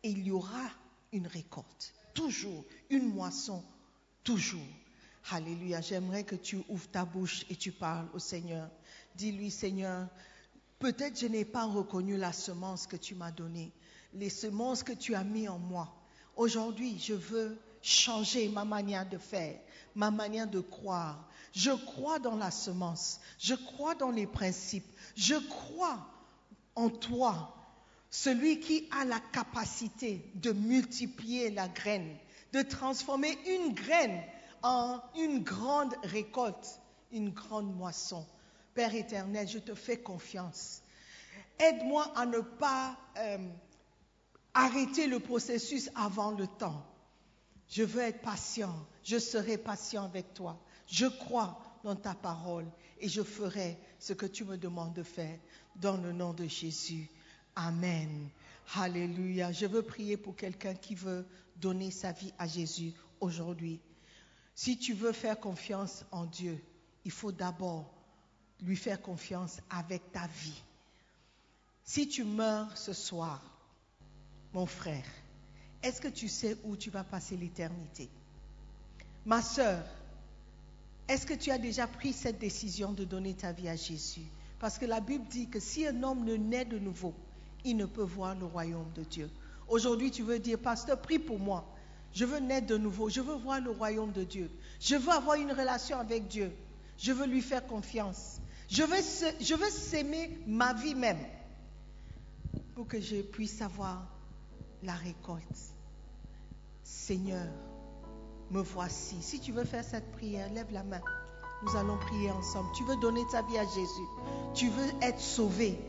Et 0.03 0.09
il 0.09 0.27
y 0.27 0.31
aura 0.31 0.69
une 1.11 1.25
récolte, 1.25 1.95
toujours 2.13 2.63
une 2.91 3.11
moisson 3.11 3.63
toujours. 4.27 4.59
Alléluia. 5.31 5.79
J'aimerais 5.79 6.25
que 6.25 6.35
tu 6.35 6.57
ouvres 6.67 6.89
ta 6.89 7.05
bouche 7.05 7.45
et 7.49 7.55
tu 7.55 7.71
parles 7.71 8.09
au 8.13 8.19
Seigneur. 8.19 8.69
Dis-lui, 9.15 9.49
Seigneur, 9.49 10.05
peut-être 10.79 11.17
je 11.17 11.27
n'ai 11.27 11.45
pas 11.45 11.63
reconnu 11.63 12.17
la 12.17 12.33
semence 12.33 12.87
que 12.87 12.97
tu 12.97 13.15
m'as 13.15 13.31
donnée, 13.31 13.71
les 14.13 14.29
semences 14.29 14.83
que 14.83 14.91
tu 14.91 15.15
as 15.15 15.23
mis 15.23 15.47
en 15.47 15.57
moi. 15.57 15.95
Aujourd'hui, 16.35 16.99
je 16.99 17.13
veux 17.13 17.57
changer 17.81 18.49
ma 18.49 18.65
manière 18.65 19.07
de 19.07 19.17
faire, 19.17 19.57
ma 19.95 20.11
manière 20.11 20.49
de 20.49 20.59
croire. 20.59 21.25
Je 21.53 21.71
crois 21.71 22.19
dans 22.19 22.35
la 22.35 22.51
semence, 22.51 23.21
je 23.39 23.55
crois 23.55 23.95
dans 23.95 24.11
les 24.11 24.27
principes, 24.27 24.91
je 25.15 25.35
crois 25.35 26.05
en 26.75 26.89
toi, 26.89 27.55
celui 28.09 28.59
qui 28.59 28.89
a 28.91 29.05
la 29.05 29.21
capacité 29.31 30.29
de 30.35 30.51
multiplier 30.51 31.49
la 31.49 31.69
graine 31.69 32.17
de 32.57 32.63
transformer 32.63 33.37
une 33.45 33.75
graine 33.75 34.19
en 34.63 34.99
une 35.15 35.43
grande 35.43 35.93
récolte, 36.01 36.79
une 37.11 37.29
grande 37.29 37.71
moisson. 37.75 38.25
Père 38.73 38.95
éternel, 38.95 39.47
je 39.47 39.59
te 39.59 39.75
fais 39.75 39.97
confiance. 39.97 40.81
Aide-moi 41.59 42.11
à 42.15 42.25
ne 42.25 42.39
pas 42.39 42.97
euh, 43.19 43.37
arrêter 44.55 45.05
le 45.05 45.19
processus 45.19 45.91
avant 45.93 46.31
le 46.31 46.47
temps. 46.47 46.83
Je 47.69 47.83
veux 47.83 48.01
être 48.01 48.21
patient. 48.21 48.73
Je 49.03 49.19
serai 49.19 49.59
patient 49.59 50.05
avec 50.05 50.33
toi. 50.33 50.59
Je 50.87 51.05
crois 51.05 51.59
dans 51.83 51.95
ta 51.95 52.15
parole 52.15 52.65
et 52.99 53.07
je 53.07 53.21
ferai 53.21 53.77
ce 53.99 54.13
que 54.13 54.25
tu 54.25 54.45
me 54.45 54.57
demandes 54.57 54.93
de 54.93 55.03
faire 55.03 55.37
dans 55.75 55.97
le 55.97 56.11
nom 56.11 56.33
de 56.33 56.47
Jésus. 56.47 57.07
Amen. 57.55 58.29
Alléluia. 58.73 59.51
Je 59.51 59.67
veux 59.67 59.83
prier 59.83 60.17
pour 60.17 60.35
quelqu'un 60.35 60.73
qui 60.73 60.95
veut 60.95 61.27
donner 61.61 61.91
sa 61.91 62.11
vie 62.11 62.33
à 62.37 62.47
Jésus 62.47 62.93
aujourd'hui. 63.19 63.79
Si 64.55 64.77
tu 64.77 64.93
veux 64.93 65.11
faire 65.11 65.39
confiance 65.39 66.05
en 66.11 66.25
Dieu, 66.25 66.63
il 67.05 67.11
faut 67.11 67.31
d'abord 67.31 67.93
lui 68.61 68.75
faire 68.75 69.01
confiance 69.01 69.59
avec 69.69 70.11
ta 70.11 70.27
vie. 70.27 70.63
Si 71.83 72.07
tu 72.07 72.23
meurs 72.23 72.75
ce 72.77 72.93
soir, 72.93 73.41
mon 74.53 74.65
frère, 74.65 75.05
est-ce 75.83 76.01
que 76.01 76.07
tu 76.07 76.27
sais 76.27 76.57
où 76.63 76.75
tu 76.75 76.89
vas 76.89 77.03
passer 77.03 77.37
l'éternité? 77.37 78.09
Ma 79.25 79.41
sœur, 79.41 79.85
est-ce 81.07 81.25
que 81.25 81.33
tu 81.33 81.51
as 81.51 81.57
déjà 81.57 81.87
pris 81.87 82.11
cette 82.11 82.39
décision 82.39 82.91
de 82.91 83.05
donner 83.05 83.33
ta 83.35 83.51
vie 83.51 83.69
à 83.69 83.75
Jésus? 83.75 84.25
Parce 84.59 84.77
que 84.77 84.85
la 84.85 84.99
Bible 84.99 85.27
dit 85.27 85.47
que 85.47 85.59
si 85.59 85.85
un 85.85 86.01
homme 86.03 86.25
ne 86.25 86.35
naît 86.35 86.65
de 86.65 86.79
nouveau, 86.79 87.13
il 87.63 87.77
ne 87.77 87.85
peut 87.85 88.03
voir 88.03 88.35
le 88.35 88.45
royaume 88.45 88.91
de 88.93 89.03
Dieu. 89.03 89.29
Aujourd'hui, 89.67 90.11
tu 90.11 90.23
veux 90.23 90.39
dire, 90.39 90.57
pasteur, 90.59 91.01
prie 91.01 91.19
pour 91.19 91.39
moi. 91.39 91.65
Je 92.13 92.25
veux 92.25 92.39
naître 92.39 92.67
de 92.67 92.77
nouveau. 92.77 93.09
Je 93.09 93.21
veux 93.21 93.35
voir 93.35 93.59
le 93.59 93.71
royaume 93.71 94.11
de 94.11 94.23
Dieu. 94.23 94.49
Je 94.79 94.95
veux 94.95 95.11
avoir 95.11 95.35
une 95.35 95.51
relation 95.51 95.99
avec 95.99 96.27
Dieu. 96.27 96.51
Je 96.97 97.11
veux 97.11 97.25
lui 97.25 97.41
faire 97.41 97.65
confiance. 97.65 98.39
Je 98.69 98.83
veux, 98.83 99.69
s'aimer 99.69 100.37
ma 100.45 100.73
vie 100.73 100.95
même 100.95 101.23
pour 102.75 102.87
que 102.87 102.99
je 102.99 103.21
puisse 103.21 103.61
avoir 103.61 104.05
la 104.83 104.93
récolte. 104.93 105.43
Seigneur, 106.83 107.47
me 108.51 108.61
voici. 108.61 109.17
Si 109.21 109.39
tu 109.39 109.51
veux 109.51 109.63
faire 109.63 109.83
cette 109.83 110.11
prière, 110.11 110.51
lève 110.53 110.71
la 110.71 110.83
main. 110.83 111.01
Nous 111.63 111.75
allons 111.75 111.97
prier 111.97 112.31
ensemble. 112.31 112.69
Tu 112.75 112.83
veux 112.83 112.97
donner 112.97 113.21
ta 113.31 113.41
vie 113.41 113.57
à 113.57 113.65
Jésus. 113.65 114.07
Tu 114.53 114.69
veux 114.69 114.89
être 115.01 115.19
sauvé. 115.19 115.79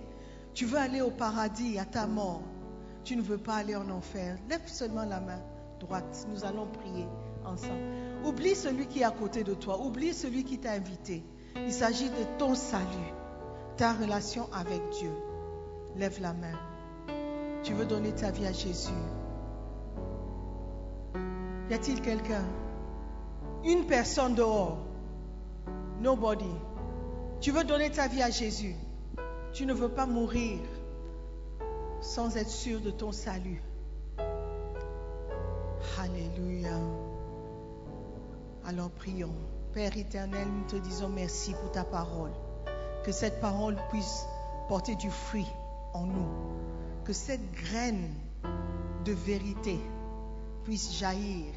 Tu 0.54 0.64
veux 0.64 0.78
aller 0.78 1.00
au 1.00 1.10
paradis 1.10 1.78
à 1.78 1.84
ta 1.84 2.06
mort. 2.06 2.42
Tu 3.08 3.16
ne 3.16 3.22
veux 3.22 3.38
pas 3.38 3.54
aller 3.54 3.74
en 3.74 3.88
enfer. 3.88 4.36
Lève 4.50 4.66
seulement 4.66 5.06
la 5.06 5.18
main 5.18 5.40
droite. 5.80 6.26
Nous 6.28 6.44
allons 6.44 6.66
prier 6.66 7.06
ensemble. 7.42 7.80
Oublie 8.22 8.54
celui 8.54 8.86
qui 8.86 9.00
est 9.00 9.04
à 9.04 9.10
côté 9.10 9.44
de 9.44 9.54
toi. 9.54 9.80
Oublie 9.80 10.12
celui 10.12 10.44
qui 10.44 10.58
t'a 10.58 10.72
invité. 10.72 11.24
Il 11.56 11.72
s'agit 11.72 12.10
de 12.10 12.36
ton 12.36 12.54
salut, 12.54 13.14
ta 13.78 13.94
relation 13.94 14.46
avec 14.52 14.82
Dieu. 14.90 15.10
Lève 15.96 16.20
la 16.20 16.34
main. 16.34 16.52
Tu 17.62 17.72
veux 17.72 17.86
donner 17.86 18.12
ta 18.12 18.30
vie 18.30 18.44
à 18.44 18.52
Jésus? 18.52 18.92
Y 21.70 21.72
a-t-il 21.72 22.02
quelqu'un? 22.02 22.44
Une 23.64 23.86
personne 23.86 24.34
dehors 24.34 24.76
Nobody. 26.02 26.44
Tu 27.40 27.52
veux 27.52 27.64
donner 27.64 27.88
ta 27.88 28.06
vie 28.06 28.20
à 28.20 28.28
Jésus? 28.28 28.76
Tu 29.54 29.64
ne 29.64 29.72
veux 29.72 29.88
pas 29.88 30.04
mourir 30.04 30.58
sans 32.00 32.36
être 32.36 32.50
sûr 32.50 32.80
de 32.80 32.90
ton 32.90 33.12
salut. 33.12 33.62
Alléluia. 35.98 36.78
Alors 38.64 38.90
prions. 38.90 39.34
Père 39.72 39.96
éternel, 39.96 40.48
nous 40.48 40.64
te 40.66 40.76
disons 40.76 41.08
merci 41.08 41.52
pour 41.54 41.70
ta 41.72 41.84
parole. 41.84 42.32
Que 43.04 43.12
cette 43.12 43.40
parole 43.40 43.76
puisse 43.90 44.26
porter 44.68 44.96
du 44.96 45.10
fruit 45.10 45.46
en 45.94 46.06
nous. 46.06 46.28
Que 47.04 47.12
cette 47.12 47.52
graine 47.52 48.14
de 49.04 49.12
vérité 49.12 49.78
puisse 50.64 50.92
jaillir 50.92 51.52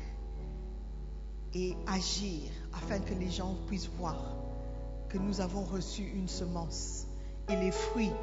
et 1.54 1.76
agir 1.88 2.50
afin 2.74 3.00
que 3.00 3.14
les 3.14 3.30
gens 3.30 3.56
puissent 3.68 3.90
voir 3.98 4.18
que 5.12 5.18
nous 5.18 5.42
avons 5.42 5.64
reçu 5.66 6.04
une 6.04 6.30
semence 6.30 7.06
et 7.50 7.56
les 7.58 7.72
fruits 7.72 8.14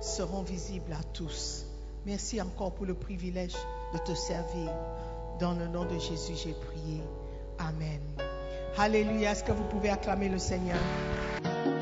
seront 0.00 0.42
visibles 0.42 0.92
à 0.92 1.02
tous. 1.12 1.67
Merci 2.08 2.40
encore 2.40 2.72
pour 2.72 2.86
le 2.86 2.94
privilège 2.94 3.52
de 3.92 3.98
te 3.98 4.16
servir. 4.16 4.70
Dans 5.38 5.52
le 5.52 5.66
nom 5.68 5.84
de 5.84 5.98
Jésus, 5.98 6.32
j'ai 6.42 6.54
prié. 6.54 7.02
Amen. 7.58 8.00
Alléluia. 8.78 9.32
Est-ce 9.32 9.44
que 9.44 9.52
vous 9.52 9.64
pouvez 9.64 9.90
acclamer 9.90 10.30
le 10.30 10.38
Seigneur? 10.38 10.78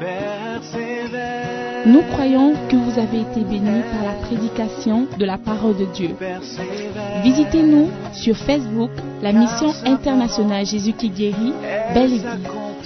Persévère. 0.00 1.86
Nous 1.86 2.02
croyons 2.10 2.54
que 2.68 2.74
vous 2.74 2.98
avez 2.98 3.20
été 3.20 3.44
bénis 3.44 3.82
par 3.92 4.04
la 4.04 4.14
prédication 4.26 5.06
de 5.16 5.24
la 5.24 5.38
parole 5.38 5.76
de 5.76 5.84
Dieu. 5.84 6.16
Persévère. 6.18 7.22
Visitez-nous 7.22 7.88
sur 8.12 8.36
Facebook, 8.36 8.90
la 9.22 9.32
mission 9.32 9.70
internationale 9.84 10.66
Jésus 10.66 10.94
qui 10.94 11.10
guérit, 11.10 11.52
Belle 11.94 12.14
Église. 12.14 12.26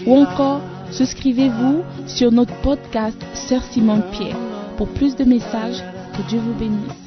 Ou 0.07 0.15
encore, 0.15 0.61
souscrivez-vous 0.91 1.85
sur 2.07 2.33
notre 2.33 2.55
podcast 2.61 3.17
Sœur 3.33 3.63
Simone 3.63 4.05
Pierre. 4.13 4.37
Pour 4.77 4.89
plus 4.89 5.17
de 5.17 5.25
messages, 5.25 5.83
que 6.15 6.29
Dieu 6.29 6.39
vous 6.39 6.53
bénisse. 6.53 7.00